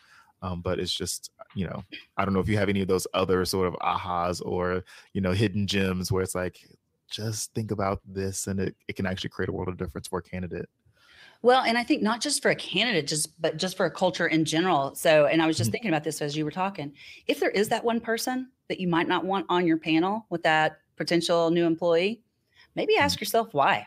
Um, 0.42 0.62
but 0.62 0.78
it's 0.78 0.92
just, 0.92 1.30
you 1.54 1.66
know, 1.66 1.84
I 2.16 2.24
don't 2.24 2.32
know 2.34 2.40
if 2.40 2.48
you 2.48 2.56
have 2.56 2.68
any 2.68 2.80
of 2.80 2.88
those 2.88 3.06
other 3.12 3.44
sort 3.44 3.68
of 3.68 3.74
ahas 3.74 4.40
or, 4.44 4.84
you 5.12 5.20
know, 5.20 5.32
hidden 5.32 5.66
gems 5.66 6.10
where 6.10 6.22
it's 6.22 6.34
like, 6.34 6.58
just 7.10 7.52
think 7.54 7.72
about 7.72 8.00
this 8.06 8.46
and 8.46 8.60
it, 8.60 8.76
it 8.88 8.96
can 8.96 9.04
actually 9.04 9.30
create 9.30 9.48
a 9.48 9.52
world 9.52 9.68
of 9.68 9.76
difference 9.76 10.08
for 10.08 10.20
a 10.20 10.22
candidate. 10.22 10.68
Well, 11.42 11.62
and 11.62 11.76
I 11.78 11.82
think 11.82 12.02
not 12.02 12.20
just 12.20 12.42
for 12.42 12.50
a 12.50 12.54
candidate, 12.54 13.06
just 13.06 13.40
but 13.40 13.56
just 13.56 13.76
for 13.76 13.86
a 13.86 13.90
culture 13.90 14.26
in 14.26 14.44
general. 14.44 14.94
So, 14.94 15.26
and 15.26 15.42
I 15.42 15.46
was 15.46 15.56
just 15.56 15.68
mm-hmm. 15.68 15.72
thinking 15.72 15.90
about 15.90 16.04
this 16.04 16.20
as 16.20 16.36
you 16.36 16.44
were 16.44 16.50
talking. 16.50 16.92
If 17.26 17.40
there 17.40 17.50
is 17.50 17.68
that 17.70 17.82
one 17.82 18.00
person 18.00 18.50
that 18.68 18.78
you 18.78 18.88
might 18.88 19.08
not 19.08 19.24
want 19.24 19.46
on 19.48 19.66
your 19.66 19.78
panel 19.78 20.26
with 20.28 20.42
that 20.42 20.80
potential 20.96 21.50
new 21.50 21.64
employee, 21.64 22.20
maybe 22.76 22.96
ask 22.96 23.16
mm. 23.16 23.22
yourself 23.22 23.54
why. 23.54 23.86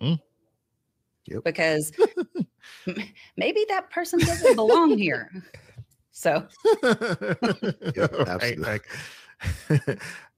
Mm. 0.00 0.20
Yep. 1.26 1.44
Because 1.44 1.92
maybe 3.36 3.64
that 3.68 3.90
person 3.90 4.18
doesn't 4.20 4.56
belong 4.56 4.96
here. 4.98 5.30
So, 6.10 6.46
Yeah, 7.96 8.06
Right, 8.26 8.58
like- 8.58 8.88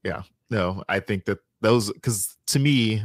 yeah, 0.03 0.23
no, 0.49 0.83
I 0.89 0.99
think 0.99 1.25
that 1.25 1.39
those, 1.61 1.91
because 1.91 2.35
to 2.47 2.59
me, 2.59 3.03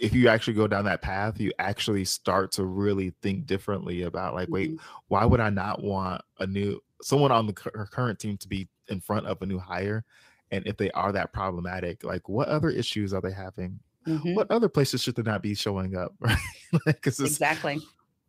if 0.00 0.12
you 0.12 0.28
actually 0.28 0.54
go 0.54 0.66
down 0.66 0.84
that 0.84 1.02
path, 1.02 1.40
you 1.40 1.52
actually 1.58 2.04
start 2.04 2.52
to 2.52 2.64
really 2.64 3.14
think 3.22 3.46
differently 3.46 4.02
about, 4.02 4.34
like, 4.34 4.48
wait, 4.50 4.72
mhm, 4.72 4.80
why 5.08 5.24
would 5.24 5.40
I 5.40 5.50
not 5.50 5.82
want 5.82 6.20
a 6.40 6.46
new 6.46 6.80
someone 7.00 7.30
on 7.32 7.46
the 7.46 7.52
cur- 7.52 7.88
current 7.92 8.18
team 8.18 8.36
to 8.38 8.48
be 8.48 8.68
in 8.88 9.00
front 9.00 9.26
of 9.26 9.40
a 9.40 9.46
new 9.46 9.58
hire? 9.58 10.04
And 10.50 10.66
if 10.66 10.76
they 10.76 10.90
are 10.90 11.12
that 11.12 11.32
problematic, 11.32 12.04
like, 12.04 12.28
what 12.28 12.48
other 12.48 12.70
issues 12.70 13.14
are 13.14 13.20
they 13.20 13.32
having? 13.32 13.78
mhm, 14.06 14.34
What 14.34 14.50
other 14.50 14.68
places 14.68 15.00
should 15.02 15.14
they 15.16 15.22
not 15.22 15.42
be 15.42 15.54
showing 15.54 15.96
up? 15.96 16.12
Right? 16.20 16.36
Because 16.84 17.20
it's 17.20 17.32
exactly. 17.32 17.80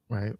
Right. 0.10 0.34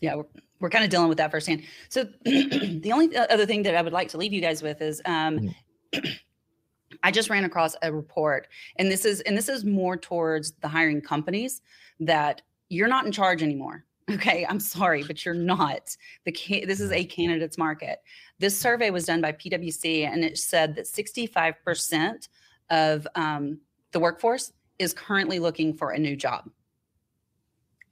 yeah 0.00 0.14
we're, 0.16 0.26
we're 0.60 0.70
kind 0.70 0.84
of 0.84 0.90
dealing 0.90 1.08
with 1.08 1.18
that 1.18 1.30
firsthand. 1.30 1.62
So 1.88 2.04
the 2.24 2.90
only 2.92 3.16
other 3.16 3.46
thing 3.46 3.62
that 3.62 3.74
i 3.74 3.82
would 3.82 3.92
like 3.92 4.08
to 4.08 4.18
leave 4.18 4.32
you 4.32 4.40
guys 4.40 4.62
with 4.62 4.80
is 4.80 5.00
um 5.04 5.54
i 7.02 7.10
just 7.10 7.30
ran 7.30 7.44
across 7.44 7.76
a 7.82 7.92
report 7.92 8.48
and 8.76 8.90
this 8.90 9.04
is 9.04 9.20
and 9.22 9.36
this 9.36 9.48
is 9.48 9.64
more 9.64 9.96
towards 9.96 10.52
the 10.62 10.68
hiring 10.68 11.00
companies 11.00 11.60
that 12.00 12.42
you're 12.68 12.88
not 12.88 13.06
in 13.06 13.12
charge 13.12 13.42
anymore 13.42 13.84
okay? 14.10 14.46
I'm 14.48 14.60
sorry 14.60 15.02
but 15.02 15.24
you're 15.24 15.34
not. 15.34 15.94
The 16.24 16.32
ca- 16.32 16.64
this 16.64 16.80
is 16.80 16.90
a 16.92 17.04
candidates 17.04 17.58
market. 17.58 17.98
This 18.38 18.58
survey 18.58 18.88
was 18.88 19.04
done 19.04 19.20
by 19.20 19.32
PwC 19.32 20.10
and 20.10 20.24
it 20.24 20.38
said 20.38 20.74
that 20.76 20.86
65% 20.86 22.28
of 22.70 23.06
um, 23.14 23.60
the 23.92 24.00
workforce 24.00 24.52
is 24.78 24.94
currently 24.94 25.38
looking 25.38 25.74
for 25.74 25.90
a 25.90 25.98
new 25.98 26.16
job 26.16 26.48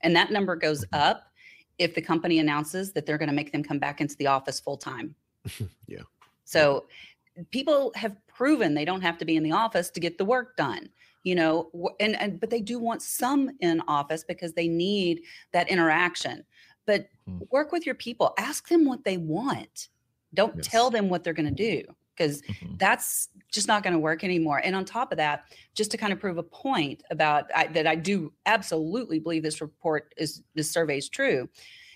and 0.01 0.15
that 0.15 0.31
number 0.31 0.55
goes 0.55 0.85
up 0.93 1.31
if 1.77 1.93
the 1.93 2.01
company 2.01 2.39
announces 2.39 2.91
that 2.93 3.05
they're 3.05 3.17
going 3.17 3.29
to 3.29 3.35
make 3.35 3.51
them 3.51 3.63
come 3.63 3.79
back 3.79 4.01
into 4.01 4.15
the 4.17 4.27
office 4.27 4.59
full 4.59 4.77
time. 4.77 5.15
Yeah. 5.87 6.01
So 6.43 6.87
people 7.51 7.93
have 7.95 8.15
proven 8.27 8.73
they 8.73 8.83
don't 8.85 9.01
have 9.01 9.17
to 9.19 9.25
be 9.25 9.37
in 9.37 9.43
the 9.43 9.51
office 9.51 9.89
to 9.91 9.99
get 9.99 10.17
the 10.17 10.25
work 10.25 10.57
done. 10.57 10.89
You 11.23 11.35
know, 11.35 11.93
and, 11.99 12.19
and 12.21 12.39
but 12.39 12.49
they 12.49 12.61
do 12.61 12.79
want 12.79 13.01
some 13.01 13.51
in 13.59 13.81
office 13.87 14.23
because 14.23 14.53
they 14.53 14.67
need 14.67 15.21
that 15.53 15.69
interaction. 15.69 16.43
But 16.85 17.09
Mm. 17.27 17.45
work 17.51 17.73
with 17.73 17.85
your 17.85 17.95
people. 17.95 18.33
Ask 18.37 18.69
them 18.69 18.85
what 18.85 19.03
they 19.03 19.17
want. 19.17 19.89
Don't 20.33 20.63
tell 20.63 20.89
them 20.89 21.09
what 21.09 21.23
they're 21.23 21.33
going 21.33 21.53
to 21.53 21.79
do 21.79 21.83
because 22.17 22.41
Mhm. 22.41 22.79
that's 22.79 23.29
just 23.51 23.67
not 23.67 23.83
going 23.83 23.93
to 23.93 23.99
work 23.99 24.23
anymore. 24.23 24.59
And 24.63 24.75
on 24.75 24.83
top 24.85 25.11
of 25.11 25.17
that, 25.17 25.45
just 25.73 25.91
to 25.91 25.97
kind 25.97 26.11
of 26.11 26.19
prove 26.19 26.37
a 26.37 26.43
point 26.43 27.03
about 27.11 27.49
I, 27.55 27.67
that 27.67 27.87
I 27.87 27.95
do 27.95 28.33
absolutely 28.45 29.19
believe 29.19 29.43
this 29.43 29.61
report 29.61 30.13
is 30.17 30.41
this 30.55 30.69
survey 30.69 30.97
is 30.97 31.07
true, 31.09 31.47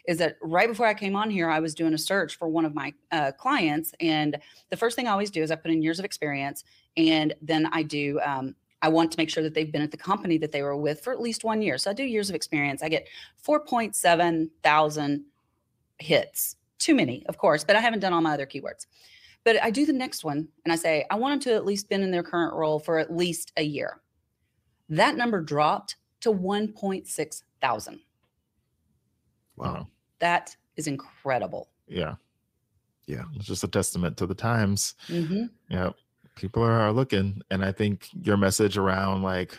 is 0.07 0.17
that 0.19 0.37
right 0.41 0.67
before 0.69 0.87
I 0.87 0.93
came 0.93 1.15
on 1.15 1.29
here, 1.29 1.49
I 1.49 1.59
was 1.59 1.75
doing 1.75 1.93
a 1.93 1.97
search 1.97 2.37
for 2.37 2.47
one 2.47 2.65
of 2.65 2.73
my 2.73 2.93
uh, 3.11 3.31
clients, 3.33 3.93
and 3.99 4.37
the 4.69 4.77
first 4.77 4.95
thing 4.95 5.07
I 5.07 5.11
always 5.11 5.31
do 5.31 5.41
is 5.41 5.51
I 5.51 5.55
put 5.55 5.71
in 5.71 5.81
years 5.81 5.99
of 5.99 6.05
experience, 6.05 6.63
and 6.97 7.33
then 7.41 7.67
I 7.71 7.83
do. 7.83 8.19
Um, 8.23 8.55
I 8.83 8.89
want 8.89 9.11
to 9.11 9.17
make 9.19 9.29
sure 9.29 9.43
that 9.43 9.53
they've 9.53 9.71
been 9.71 9.83
at 9.83 9.91
the 9.91 9.97
company 9.97 10.39
that 10.39 10.51
they 10.51 10.63
were 10.63 10.75
with 10.75 11.03
for 11.03 11.13
at 11.13 11.21
least 11.21 11.43
one 11.43 11.61
year. 11.61 11.77
So 11.77 11.91
I 11.91 11.93
do 11.93 12.03
years 12.03 12.31
of 12.31 12.35
experience. 12.35 12.81
I 12.81 12.89
get 12.89 13.07
4.7 13.45 14.49
thousand 14.63 15.25
hits. 15.99 16.55
Too 16.79 16.95
many, 16.95 17.23
of 17.27 17.37
course, 17.37 17.63
but 17.63 17.75
I 17.75 17.79
haven't 17.79 17.99
done 17.99 18.11
all 18.11 18.21
my 18.21 18.33
other 18.33 18.47
keywords. 18.47 18.87
But 19.43 19.61
I 19.63 19.71
do 19.71 19.85
the 19.85 19.93
next 19.93 20.23
one 20.23 20.47
and 20.65 20.71
I 20.71 20.75
say, 20.75 21.05
I 21.09 21.15
want 21.15 21.33
them 21.43 21.51
to 21.51 21.55
at 21.55 21.65
least 21.65 21.89
been 21.89 22.03
in 22.03 22.11
their 22.11 22.23
current 22.23 22.53
role 22.55 22.79
for 22.79 22.99
at 22.99 23.15
least 23.15 23.51
a 23.57 23.63
year. 23.63 24.01
That 24.89 25.15
number 25.15 25.41
dropped 25.41 25.95
to 26.21 26.31
1.6 26.31 27.43
thousand. 27.61 27.99
Wow. 29.55 29.87
That 30.19 30.55
is 30.75 30.87
incredible. 30.87 31.69
Yeah. 31.87 32.15
Yeah. 33.07 33.23
It's 33.35 33.45
just 33.45 33.63
a 33.63 33.67
testament 33.67 34.17
to 34.17 34.25
the 34.25 34.35
times. 34.35 34.95
Mhm. 35.07 35.49
Yeah. 35.69 35.91
People 36.35 36.63
are, 36.63 36.71
are 36.79 36.91
looking. 36.91 37.41
And 37.51 37.63
I 37.63 37.71
think 37.71 38.07
your 38.23 38.37
message 38.37 38.77
around 38.77 39.21
like 39.23 39.57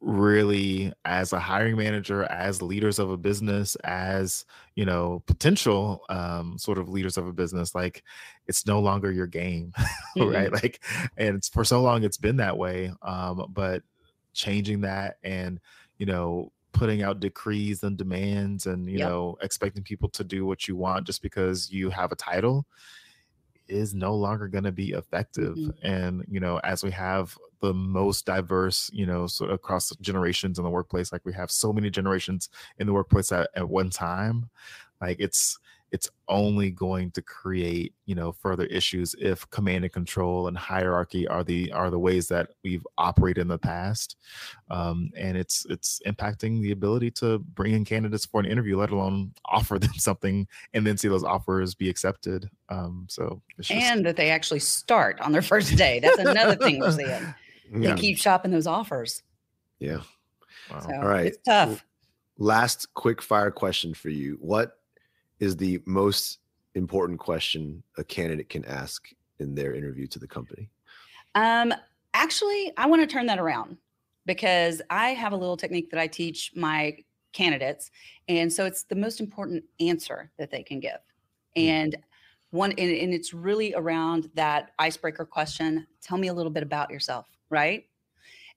really 0.00 0.92
as 1.04 1.32
a 1.32 1.40
hiring 1.40 1.76
manager, 1.76 2.24
as 2.24 2.62
leaders 2.62 2.98
of 2.98 3.10
a 3.10 3.16
business, 3.18 3.76
as 3.84 4.44
you 4.74 4.84
know, 4.84 5.22
potential 5.26 6.04
um 6.08 6.58
sort 6.58 6.78
of 6.78 6.88
leaders 6.88 7.16
of 7.18 7.26
a 7.26 7.32
business, 7.32 7.74
like 7.74 8.02
it's 8.46 8.66
no 8.66 8.80
longer 8.80 9.12
your 9.12 9.26
game. 9.26 9.72
right. 10.18 10.52
Like 10.52 10.82
and 11.16 11.36
it's 11.36 11.48
for 11.48 11.64
so 11.64 11.82
long 11.82 12.02
it's 12.04 12.18
been 12.18 12.36
that 12.38 12.56
way. 12.58 12.92
Um, 13.02 13.46
but 13.50 13.82
changing 14.32 14.82
that 14.82 15.16
and 15.22 15.60
you 15.98 16.06
know 16.06 16.52
putting 16.72 17.02
out 17.02 17.20
decrees 17.20 17.82
and 17.82 17.98
demands 17.98 18.64
and 18.66 18.88
you 18.88 18.98
Yep. 18.98 19.00
know 19.00 19.36
expecting 19.42 19.82
people 19.82 20.08
to 20.08 20.22
do 20.24 20.46
what 20.46 20.68
you 20.68 20.76
want 20.76 21.04
just 21.06 21.20
because 21.20 21.70
you 21.70 21.90
have 21.90 22.12
a 22.12 22.16
title 22.16 22.64
is 23.68 23.94
no 23.94 24.14
longer 24.14 24.48
going 24.48 24.64
to 24.64 24.72
be 24.72 24.90
effective 24.90 25.56
Mhm. 25.56 25.70
and 25.82 26.24
you 26.28 26.40
know 26.40 26.58
as 26.64 26.82
we 26.82 26.90
have 26.90 27.36
the 27.60 27.74
most 27.74 28.24
diverse 28.26 28.90
you 28.92 29.06
know 29.06 29.26
sort 29.26 29.50
of 29.50 29.54
across 29.54 29.94
generations 30.00 30.58
in 30.58 30.64
the 30.64 30.70
workplace 30.70 31.12
like 31.12 31.24
we 31.24 31.32
have 31.32 31.50
so 31.50 31.72
many 31.72 31.90
generations 31.90 32.48
in 32.78 32.86
the 32.86 32.92
workplace 32.92 33.32
at, 33.32 33.48
at 33.54 33.68
one 33.68 33.90
time 33.90 34.48
like 35.00 35.16
it's 35.20 35.58
it's 35.92 36.08
only 36.28 36.70
going 36.70 37.10
to 37.10 37.22
create 37.22 37.92
you 38.06 38.14
know 38.14 38.30
further 38.30 38.64
issues 38.66 39.14
if 39.18 39.48
command 39.50 39.84
and 39.84 39.92
control 39.92 40.46
and 40.46 40.56
hierarchy 40.56 41.26
are 41.26 41.42
the 41.42 41.70
are 41.72 41.90
the 41.90 41.98
ways 41.98 42.28
that 42.28 42.50
we've 42.62 42.86
operated 42.96 43.42
in 43.42 43.48
the 43.48 43.58
past 43.58 44.16
um, 44.70 45.10
and 45.16 45.36
it's 45.36 45.66
it's 45.68 46.00
impacting 46.06 46.62
the 46.62 46.70
ability 46.70 47.10
to 47.10 47.38
bring 47.38 47.72
in 47.72 47.84
candidates 47.84 48.24
for 48.24 48.40
an 48.40 48.46
interview 48.46 48.76
let 48.76 48.90
alone 48.90 49.32
offer 49.46 49.78
them 49.80 49.94
something 49.94 50.46
and 50.74 50.86
then 50.86 50.96
see 50.96 51.08
those 51.08 51.24
offers 51.24 51.74
be 51.74 51.88
accepted 51.88 52.48
um, 52.68 53.06
so 53.08 53.42
it's 53.58 53.68
just, 53.68 53.80
And 53.80 54.06
that 54.06 54.16
they 54.16 54.30
actually 54.30 54.60
start 54.60 55.20
on 55.20 55.32
their 55.32 55.42
first 55.42 55.76
day. 55.76 55.98
That's 55.98 56.18
another 56.18 56.54
thing 56.54 56.78
we're 56.78 56.92
seeing. 56.92 57.34
Yeah. 57.72 57.94
They 57.94 58.00
keep 58.00 58.18
shopping 58.18 58.50
those 58.50 58.66
offers. 58.66 59.22
Yeah. 59.78 60.00
wow. 60.70 60.80
So 60.80 60.94
All 60.94 61.08
right. 61.08 61.26
it's 61.26 61.38
tough. 61.44 61.84
Last 62.38 62.92
quick 62.94 63.20
fire 63.20 63.50
question 63.50 63.94
for 63.94 64.08
you. 64.08 64.38
What 64.40 64.78
is 65.38 65.56
the 65.56 65.80
most 65.86 66.38
important 66.74 67.18
question 67.18 67.82
a 67.96 68.04
candidate 68.04 68.48
can 68.48 68.64
ask 68.64 69.08
in 69.38 69.54
their 69.54 69.74
interview 69.74 70.06
to 70.08 70.18
the 70.18 70.26
company? 70.26 70.70
Um, 71.34 71.72
actually, 72.14 72.72
I 72.76 72.86
want 72.86 73.02
to 73.02 73.06
turn 73.06 73.26
that 73.26 73.38
around 73.38 73.76
because 74.26 74.82
I 74.90 75.10
have 75.10 75.32
a 75.32 75.36
little 75.36 75.56
technique 75.56 75.90
that 75.90 76.00
I 76.00 76.06
teach 76.06 76.52
my 76.54 76.96
candidates, 77.32 77.90
and 78.28 78.52
so 78.52 78.66
it's 78.66 78.84
the 78.84 78.96
most 78.96 79.20
important 79.20 79.64
answer 79.78 80.30
that 80.38 80.50
they 80.50 80.62
can 80.62 80.80
give. 80.80 80.98
Mm. 81.56 81.62
And 81.62 81.96
one, 82.50 82.72
and, 82.72 82.90
and 82.90 83.14
it's 83.14 83.32
really 83.32 83.74
around 83.74 84.30
that 84.34 84.72
icebreaker 84.78 85.24
question. 85.24 85.86
Tell 86.02 86.18
me 86.18 86.28
a 86.28 86.34
little 86.34 86.50
bit 86.50 86.62
about 86.62 86.90
yourself, 86.90 87.26
right? 87.50 87.86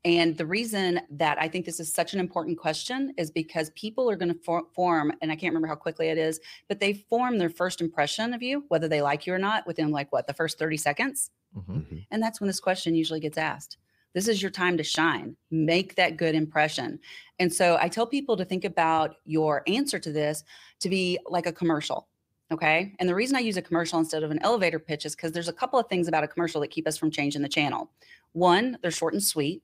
And 0.06 0.38
the 0.38 0.46
reason 0.46 1.00
that 1.12 1.42
I 1.42 1.48
think 1.48 1.66
this 1.66 1.80
is 1.80 1.92
such 1.94 2.14
an 2.14 2.20
important 2.20 2.58
question 2.58 3.14
is 3.18 3.32
because 3.32 3.70
people 3.72 4.10
are 4.10 4.18
going 4.18 4.34
to 4.34 4.40
for- 4.44 4.66
form, 4.76 5.14
and 5.22 5.32
I 5.32 5.36
can't 5.36 5.52
remember 5.52 5.68
how 5.68 5.76
quickly 5.76 6.10
it 6.10 6.18
is, 6.18 6.42
but 6.68 6.80
they 6.82 6.94
form 6.94 7.38
their 7.38 7.50
first 7.50 7.80
impression 7.80 8.34
of 8.34 8.44
you, 8.44 8.66
whether 8.68 8.90
they 8.90 9.02
like 9.02 9.26
you 9.26 9.34
or 9.34 9.40
not, 9.40 9.66
within 9.66 9.92
like 9.92 10.12
what, 10.12 10.28
the 10.28 10.34
first 10.34 10.60
30 10.60 10.76
seconds. 10.76 11.32
Mhm. 11.56 11.86
Mhm. 11.88 12.06
And 12.12 12.22
that's 12.22 12.42
when 12.42 12.48
this 12.48 12.60
question 12.60 12.96
usually 12.96 13.22
gets 13.22 13.38
asked. 13.38 13.78
This 14.12 14.28
is 14.28 14.42
your 14.42 14.52
time 14.52 14.78
to 14.78 14.84
shine. 14.84 15.38
Make 15.50 15.96
that 15.96 16.18
good 16.18 16.36
impression. 16.36 17.00
And 17.40 17.52
so 17.52 17.78
I 17.80 17.88
tell 17.88 18.06
people 18.06 18.36
to 18.38 18.46
think 18.46 18.66
about 18.66 19.16
your 19.26 19.64
answer 19.68 20.00
to 20.00 20.12
this 20.12 20.44
to 20.82 20.90
be 20.90 21.18
like 21.28 21.46
a 21.48 21.54
commercial. 21.54 22.10
Okay. 22.52 22.94
And 23.00 23.10
the 23.10 23.16
reason 23.16 23.36
I 23.36 23.40
use 23.40 23.58
a 23.58 23.62
commercial 23.62 23.98
instead 23.98 24.22
of 24.22 24.30
an 24.30 24.38
elevator 24.44 24.78
pitch 24.78 25.06
is 25.06 25.16
because 25.16 25.32
there's 25.32 25.48
a 25.48 25.54
couple 25.54 25.80
of 25.80 25.88
things 25.88 26.08
about 26.08 26.24
a 26.24 26.28
commercial 26.28 26.62
that 26.62 26.68
keep 26.68 26.88
us 26.88 26.98
from 26.98 27.10
changing 27.10 27.42
the 27.42 27.50
channel. 27.50 27.90
One, 28.34 28.78
they're 28.82 28.92
short 28.92 29.14
and 29.14 29.24
sweet. 29.24 29.64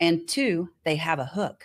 And 0.00 0.26
two, 0.28 0.70
they 0.84 0.96
have 0.96 1.18
a 1.18 1.24
hook, 1.24 1.64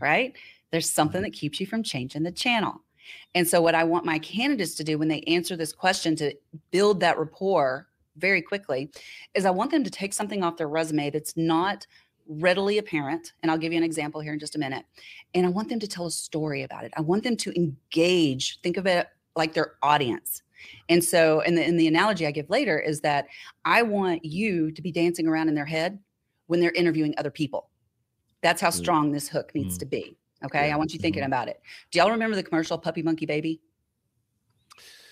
right? 0.00 0.34
There's 0.70 0.90
something 0.90 1.18
mm-hmm. 1.18 1.24
that 1.24 1.32
keeps 1.32 1.60
you 1.60 1.66
from 1.66 1.82
changing 1.82 2.22
the 2.22 2.32
channel. 2.32 2.82
And 3.34 3.46
so, 3.46 3.60
what 3.60 3.74
I 3.74 3.84
want 3.84 4.04
my 4.04 4.18
candidates 4.18 4.74
to 4.76 4.84
do 4.84 4.98
when 4.98 5.08
they 5.08 5.22
answer 5.22 5.56
this 5.56 5.72
question 5.72 6.16
to 6.16 6.34
build 6.70 7.00
that 7.00 7.18
rapport 7.18 7.88
very 8.16 8.42
quickly 8.42 8.90
is 9.34 9.46
I 9.46 9.50
want 9.50 9.70
them 9.70 9.84
to 9.84 9.90
take 9.90 10.12
something 10.12 10.42
off 10.42 10.56
their 10.56 10.68
resume 10.68 11.10
that's 11.10 11.36
not 11.36 11.86
readily 12.28 12.78
apparent. 12.78 13.32
And 13.42 13.50
I'll 13.50 13.58
give 13.58 13.72
you 13.72 13.78
an 13.78 13.84
example 13.84 14.20
here 14.20 14.32
in 14.32 14.38
just 14.38 14.54
a 14.54 14.58
minute. 14.58 14.84
And 15.34 15.46
I 15.46 15.48
want 15.48 15.68
them 15.68 15.80
to 15.80 15.88
tell 15.88 16.06
a 16.06 16.10
story 16.10 16.62
about 16.62 16.84
it. 16.84 16.92
I 16.96 17.00
want 17.00 17.24
them 17.24 17.36
to 17.38 17.52
engage, 17.56 18.60
think 18.62 18.76
of 18.76 18.86
it 18.86 19.08
like 19.34 19.54
their 19.54 19.72
audience. 19.82 20.42
And 20.88 21.02
so, 21.02 21.40
and 21.40 21.56
the, 21.56 21.62
and 21.64 21.78
the 21.78 21.86
analogy 21.86 22.26
I 22.26 22.30
give 22.30 22.50
later 22.50 22.78
is 22.78 23.00
that 23.00 23.26
I 23.64 23.82
want 23.82 24.24
you 24.24 24.70
to 24.72 24.82
be 24.82 24.92
dancing 24.92 25.26
around 25.26 25.48
in 25.48 25.54
their 25.54 25.64
head 25.66 25.98
when 26.46 26.60
they're 26.60 26.72
interviewing 26.72 27.14
other 27.18 27.30
people. 27.30 27.70
That's 28.42 28.60
how 28.60 28.68
Mm. 28.70 28.74
strong 28.74 29.12
this 29.12 29.28
hook 29.28 29.52
needs 29.54 29.76
Mm. 29.76 29.80
to 29.80 29.86
be. 29.86 30.16
Okay. 30.44 30.68
Yeah. 30.68 30.74
I 30.74 30.76
want 30.78 30.92
you 30.92 30.98
thinking 30.98 31.22
Mhm. 31.22 31.26
about 31.26 31.48
it. 31.48 31.60
Do 31.90 31.98
y'all 31.98 32.10
remember 32.10 32.34
the 32.36 32.42
commercial 32.42 32.78
Puppy 32.78 33.02
Monkey 33.02 33.26
Baby? 33.26 33.60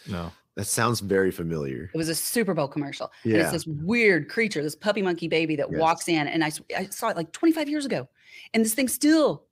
no 0.09 0.33
That 0.55 0.65
sounds 0.65 0.99
very 0.99 1.31
familiar. 1.31 1.89
It 1.95 1.97
was 1.97 2.09
a 2.09 2.15
Super 2.17 2.53
Bowl 2.53 2.67
commercial. 2.67 3.13
And 3.23 3.35
it's 3.35 3.53
this 3.53 3.67
weird 3.67 4.29
creature, 4.29 4.61
this 4.61 4.75
puppy 4.75 5.03
monkey 5.03 5.29
baby 5.29 5.55
that 5.55 5.71
Yes. 5.71 5.79
walks 5.81 6.09
in. 6.09 6.27
And 6.27 6.43
I, 6.43 6.51
I 6.77 6.87
saw 6.87 7.11
it 7.11 7.17
like 7.17 7.31
25 7.31 7.69
years 7.69 7.87
ago. 7.87 8.09
And 8.53 8.65
this 8.65 8.75
thing 8.75 8.89
still 8.89 9.45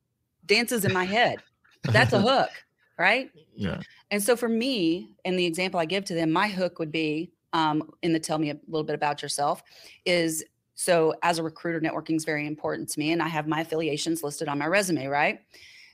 dances 0.46 0.84
in 0.84 0.92
my 0.92 1.04
head. 1.04 1.42
That's 1.84 2.12
a 2.12 2.20
hook. 2.28 2.50
Right? 2.98 3.30
Yeah. 3.54 3.80
And 4.10 4.22
so 4.22 4.36
for 4.36 4.48
me, 4.48 5.10
and 5.24 5.38
the 5.38 5.46
example 5.46 5.80
I 5.80 5.84
give 5.84 6.04
to 6.06 6.14
them, 6.14 6.30
my 6.32 6.48
hook 6.48 6.78
would 6.78 6.92
be 6.92 7.32
um, 7.52 7.90
in 8.02 8.12
the 8.12 8.20
tell 8.20 8.38
me 8.38 8.50
a 8.50 8.58
little 8.68 8.84
bit 8.84 8.94
about 8.94 9.22
yourself 9.22 9.62
is 10.04 10.44
so 10.74 11.14
as 11.22 11.38
a 11.38 11.42
recruiter, 11.42 11.80
networking 11.80 12.16
is 12.16 12.24
very 12.24 12.46
important 12.46 12.88
to 12.90 12.98
me. 12.98 13.12
And 13.12 13.22
I 13.22 13.28
have 13.28 13.48
my 13.48 13.62
affiliations 13.62 14.22
listed 14.22 14.46
on 14.46 14.58
my 14.58 14.66
resume, 14.66 15.06
right? 15.06 15.40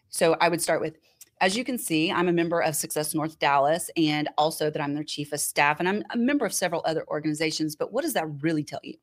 So 0.09 0.37
I 0.41 0.49
would 0.49 0.61
start 0.61 0.81
with, 0.81 0.99
as 1.41 1.57
you 1.57 1.65
can 1.65 1.79
see, 1.79 2.11
I'm 2.11 2.29
a 2.29 2.33
member 2.33 2.61
of 2.61 2.75
Success 2.75 3.15
North 3.15 3.39
Dallas 3.39 3.91
and 3.97 4.29
also 4.37 4.71
that 4.71 4.83
I'm 4.83 4.93
their 4.93 5.05
chief 5.05 5.33
of 5.33 5.41
staff. 5.41 5.79
And 5.79 5.89
I'm 5.89 6.03
a 6.11 6.17
member 6.17 6.45
of 6.45 6.53
several 6.53 6.83
other 6.85 7.05
organizations. 7.09 7.77
But 7.77 7.93
what 7.93 8.03
does 8.03 8.13
that 8.15 8.27
really 8.43 8.65
tell 8.65 8.81
you? 8.83 8.97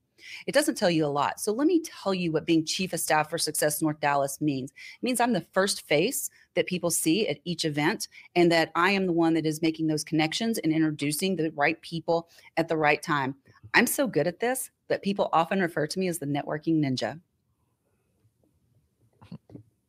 It 0.47 0.53
doesn't 0.53 0.75
tell 0.75 0.89
you 0.89 1.05
a 1.05 1.07
lot. 1.07 1.39
So 1.39 1.51
let 1.51 1.67
me 1.67 1.81
tell 1.81 2.13
you 2.13 2.31
what 2.31 2.45
being 2.45 2.65
chief 2.65 2.93
of 2.93 2.99
staff 2.99 3.29
for 3.29 3.37
Success 3.37 3.81
North 3.81 3.99
Dallas 3.99 4.41
means. 4.41 4.71
It 4.71 5.03
means 5.03 5.19
I'm 5.19 5.33
the 5.33 5.45
first 5.53 5.87
face 5.87 6.29
that 6.55 6.67
people 6.67 6.89
see 6.91 7.27
at 7.27 7.39
each 7.45 7.65
event 7.65 8.07
and 8.35 8.51
that 8.51 8.71
I 8.75 8.91
am 8.91 9.05
the 9.05 9.13
one 9.13 9.33
that 9.35 9.45
is 9.45 9.61
making 9.61 9.87
those 9.87 10.03
connections 10.03 10.57
and 10.57 10.73
introducing 10.73 11.35
the 11.35 11.51
right 11.55 11.79
people 11.81 12.29
at 12.57 12.67
the 12.67 12.77
right 12.77 13.01
time. 13.01 13.35
I'm 13.73 13.87
so 13.87 14.07
good 14.07 14.27
at 14.27 14.39
this 14.39 14.71
that 14.87 15.01
people 15.03 15.29
often 15.33 15.59
refer 15.59 15.87
to 15.87 15.99
me 15.99 16.07
as 16.07 16.19
the 16.19 16.25
networking 16.25 16.83
ninja. 16.83 17.19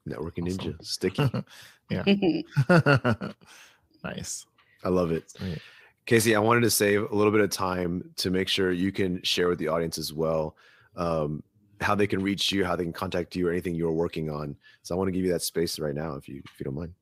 Networking 0.09 0.47
Awesome. 0.47 0.75
ninja, 0.75 0.85
sticky. 0.85 1.31
yeah. 1.90 2.05
nice. 4.05 4.47
I 4.85 4.88
love 4.88 5.12
it. 5.12 5.31
Sweet. 5.31 5.59
Casey, 6.11 6.35
I 6.35 6.40
wanted 6.40 6.62
to 6.62 6.70
save 6.70 7.09
a 7.09 7.14
little 7.14 7.31
bit 7.31 7.40
of 7.40 7.51
time 7.51 8.03
to 8.16 8.33
make 8.33 8.49
sure 8.49 8.73
you 8.73 8.90
can 8.90 9.23
share 9.23 9.46
with 9.46 9.61
the 9.61 9.68
audience 9.68 9.96
as 9.96 10.12
well 10.12 10.57
um, 10.96 11.40
how 11.81 11.94
they 11.94 12.09
can 12.09 12.20
reach 12.20 12.51
you, 12.51 12.64
how 12.64 12.75
they 12.75 12.83
can 12.83 12.92
contact 12.92 13.37
you, 13.37 13.46
or 13.46 13.53
anything 13.53 13.77
you're 13.77 13.92
working 13.92 14.29
on. 14.29 14.57
So 14.83 14.92
I 14.92 14.99
want 14.99 15.07
to 15.07 15.12
give 15.12 15.25
you 15.25 15.31
that 15.31 15.42
space 15.42 15.79
right 15.79 15.94
now, 15.94 16.16
if 16.16 16.29
you 16.29 16.42
if 16.44 16.59
you 16.59 16.64
don't 16.64 16.75
mind. 16.75 16.94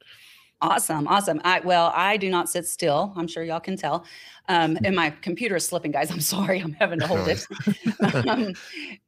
Awesome, 0.60 1.06
awesome. 1.06 1.40
I 1.44 1.60
well, 1.60 1.92
I 1.94 2.16
do 2.16 2.28
not 2.28 2.48
sit 2.48 2.66
still. 2.66 3.12
I'm 3.16 3.28
sure 3.28 3.44
y'all 3.44 3.60
can 3.60 3.76
tell. 3.76 4.04
Um, 4.48 4.76
and 4.82 4.96
my 4.96 5.10
computer 5.10 5.54
is 5.54 5.64
slipping, 5.64 5.92
guys. 5.92 6.10
I'm 6.10 6.20
sorry. 6.36 6.58
I'm 6.58 6.72
having 6.72 6.98
to 6.98 7.06
hold 7.06 7.28
it. 7.28 7.46
um, 8.28 8.54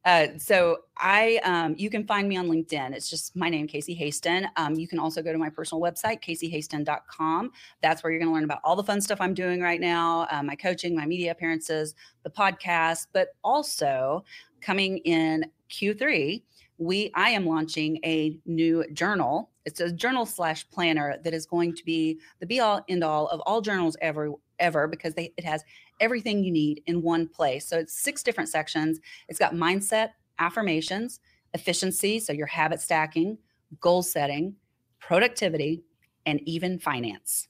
uh, 0.05 0.27
so 0.37 0.77
I, 0.97 1.41
um, 1.43 1.75
you 1.77 1.89
can 1.89 2.05
find 2.07 2.29
me 2.29 2.37
on 2.37 2.47
LinkedIn. 2.47 2.93
It's 2.93 3.09
just 3.09 3.35
my 3.35 3.49
name, 3.49 3.67
Casey 3.67 3.97
Haston. 3.99 4.47
Um, 4.55 4.75
you 4.75 4.87
can 4.87 4.97
also 4.97 5.21
go 5.21 5.33
to 5.33 5.37
my 5.37 5.49
personal 5.49 5.81
website, 5.81 6.21
caseyhaston.com. 6.21 7.51
That's 7.81 8.01
where 8.01 8.11
you're 8.11 8.19
going 8.19 8.29
to 8.29 8.33
learn 8.33 8.45
about 8.45 8.59
all 8.63 8.77
the 8.77 8.83
fun 8.83 9.01
stuff 9.01 9.19
I'm 9.19 9.33
doing 9.33 9.61
right 9.61 9.81
now, 9.81 10.27
uh, 10.31 10.43
my 10.43 10.55
coaching, 10.55 10.95
my 10.95 11.05
media 11.05 11.31
appearances, 11.31 11.95
the 12.23 12.29
podcast, 12.29 13.07
but 13.11 13.29
also 13.43 14.23
coming 14.61 14.99
in 14.99 15.45
Q3 15.69 16.43
we 16.77 17.11
i 17.13 17.29
am 17.29 17.45
launching 17.45 17.99
a 18.03 18.39
new 18.47 18.83
journal 18.93 19.50
it's 19.65 19.79
a 19.79 19.91
journal 19.91 20.25
slash 20.25 20.69
planner 20.69 21.17
that 21.23 21.33
is 21.33 21.45
going 21.45 21.75
to 21.75 21.85
be 21.85 22.19
the 22.39 22.45
be 22.45 22.59
all 22.59 22.83
end 22.87 23.03
all 23.03 23.27
of 23.27 23.39
all 23.41 23.61
journals 23.61 23.95
ever 24.01 24.31
ever 24.59 24.87
because 24.87 25.13
they, 25.15 25.33
it 25.37 25.43
has 25.43 25.63
everything 25.99 26.43
you 26.43 26.51
need 26.51 26.83
in 26.85 27.01
one 27.01 27.27
place. 27.27 27.67
So 27.67 27.79
it's 27.79 27.99
six 27.99 28.21
different 28.21 28.49
sections. 28.49 28.99
It's 29.27 29.39
got 29.39 29.53
mindset 29.53 30.11
affirmations 30.39 31.19
efficiency 31.53 32.17
so 32.19 32.31
your 32.31 32.47
habit 32.47 32.79
stacking 32.79 33.37
goal 33.79 34.01
setting 34.01 34.55
productivity 34.99 35.83
and 36.25 36.39
even 36.47 36.79
finance. 36.79 37.47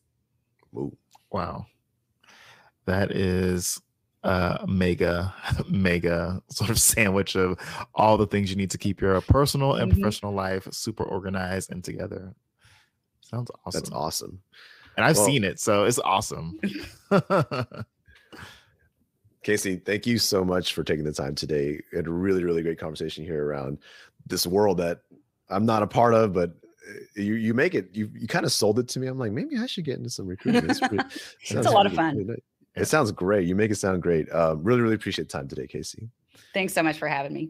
Ooh, 0.75 0.95
Wow. 1.31 1.65
That 2.85 3.11
is 3.11 3.79
a 4.23 4.65
mega, 4.67 5.33
mega 5.69 6.41
sort 6.49 6.69
of 6.69 6.79
sandwich 6.79 7.35
of 7.35 7.57
all 7.95 8.17
the 8.17 8.27
things 8.27 8.49
you 8.49 8.55
need 8.55 8.71
to 8.71 8.77
keep 8.77 9.01
your 9.01 9.19
personal 9.21 9.75
and 9.75 9.91
Mhm. 9.91 9.95
professional 10.01 10.33
life 10.33 10.67
super 10.71 11.03
organized 11.03 11.71
and 11.71 11.83
together. 11.83 12.33
Sounds 13.21 13.49
awesome. 13.65 13.79
that's 13.79 13.91
awesome. 13.91 14.41
And 14.97 15.05
I've 15.05 15.15
Well- 15.15 15.25
seen 15.25 15.43
it, 15.43 15.59
so 15.59 15.85
it's 15.85 15.99
awesome. 15.99 16.59
Casey, 19.43 19.77
thank 19.77 20.05
you 20.05 20.19
so 20.19 20.45
much 20.45 20.73
for 20.75 20.83
taking 20.83 21.03
the 21.03 21.11
time 21.13 21.33
today. 21.33 21.79
We 21.91 21.97
had 21.97 22.05
a 22.07 22.11
really, 22.11 22.43
really 22.43 22.61
great 22.61 22.77
conversation 22.77 23.23
here 23.25 23.43
around 23.43 23.79
this 24.27 24.45
world 24.45 24.77
that 24.77 25.01
I'm 25.49 25.65
not 25.65 25.81
a 25.81 25.87
part 25.87 26.13
of, 26.13 26.31
but 26.33 26.51
uh, 26.87 26.93
you 27.15 27.33
you 27.35 27.53
make 27.55 27.73
it. 27.73 27.89
You 27.93 28.11
you 28.13 28.27
kind 28.27 28.45
of 28.45 28.51
sold 28.51 28.77
it 28.77 28.87
to 28.89 28.99
me. 28.99 29.07
I'm 29.07 29.17
like, 29.17 29.31
maybe 29.31 29.57
I 29.57 29.65
should 29.65 29.83
get 29.85 29.97
into 29.97 30.11
some 30.11 30.27
recruitment. 30.27 30.69
It's, 30.69 30.79
pretty- 30.79 31.03
sounds 31.43 31.65
a 31.65 31.71
lot 31.71 31.87
of 31.87 31.93
fun. 31.93 32.17
really 32.17 32.27
nice. 32.29 32.39
It 32.75 32.85
sounds 32.85 33.11
great. 33.11 33.47
You 33.47 33.55
make 33.55 33.71
it 33.71 33.75
sound 33.75 34.01
great. 34.01 34.31
Um, 34.31 34.63
really, 34.63 34.81
really 34.81 34.95
appreciate 34.95 35.29
the 35.29 35.37
time 35.37 35.47
today, 35.47 35.67
Casey. 35.67 36.09
thanks 36.53 36.73
so 36.73 36.81
much 36.81 36.97
for 36.97 37.07
having 37.07 37.33
me 37.33 37.49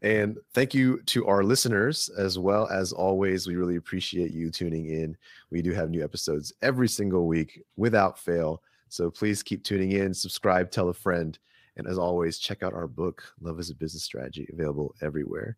And 0.00 0.38
thank 0.54 0.74
you 0.74 1.00
to 1.06 1.26
our 1.26 1.44
listeners 1.44 2.08
as 2.18 2.38
well. 2.38 2.66
As 2.68 2.92
always, 2.92 3.46
we 3.46 3.56
really 3.56 3.76
appreciate 3.76 4.32
you 4.32 4.50
tuning 4.50 4.86
in. 4.86 5.16
We 5.50 5.62
do 5.62 5.72
have 5.72 5.90
new 5.90 6.02
episodes 6.02 6.52
every 6.62 6.88
single 6.88 7.26
week 7.26 7.62
without 7.76 8.18
fail. 8.18 8.62
So 8.88 9.10
please 9.10 9.42
keep 9.42 9.62
tuning 9.62 9.92
in, 9.92 10.12
subscribe, 10.12 10.70
tell 10.70 10.88
a 10.88 10.94
friend. 10.94 11.38
And 11.76 11.86
as 11.86 11.98
always, 11.98 12.38
check 12.38 12.62
out 12.62 12.74
our 12.74 12.88
book, 12.88 13.22
Love 13.40 13.60
is 13.60 13.70
a 13.70 13.74
Business 13.74 14.02
Strategy, 14.02 14.48
available 14.52 14.94
everywhere. 15.00 15.56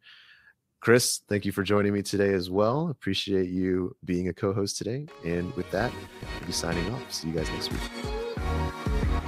Chris, 0.84 1.22
thank 1.30 1.46
you 1.46 1.50
for 1.50 1.62
joining 1.62 1.94
me 1.94 2.02
today 2.02 2.34
as 2.34 2.50
well. 2.50 2.90
Appreciate 2.90 3.48
you 3.48 3.96
being 4.04 4.28
a 4.28 4.34
co 4.34 4.52
host 4.52 4.76
today. 4.76 5.06
And 5.24 5.50
with 5.54 5.70
that, 5.70 5.90
we'll 6.20 6.46
be 6.46 6.52
signing 6.52 6.92
off. 6.92 7.10
See 7.10 7.28
you 7.28 7.34
guys 7.34 7.48
next 7.48 7.72
week. 7.72 9.23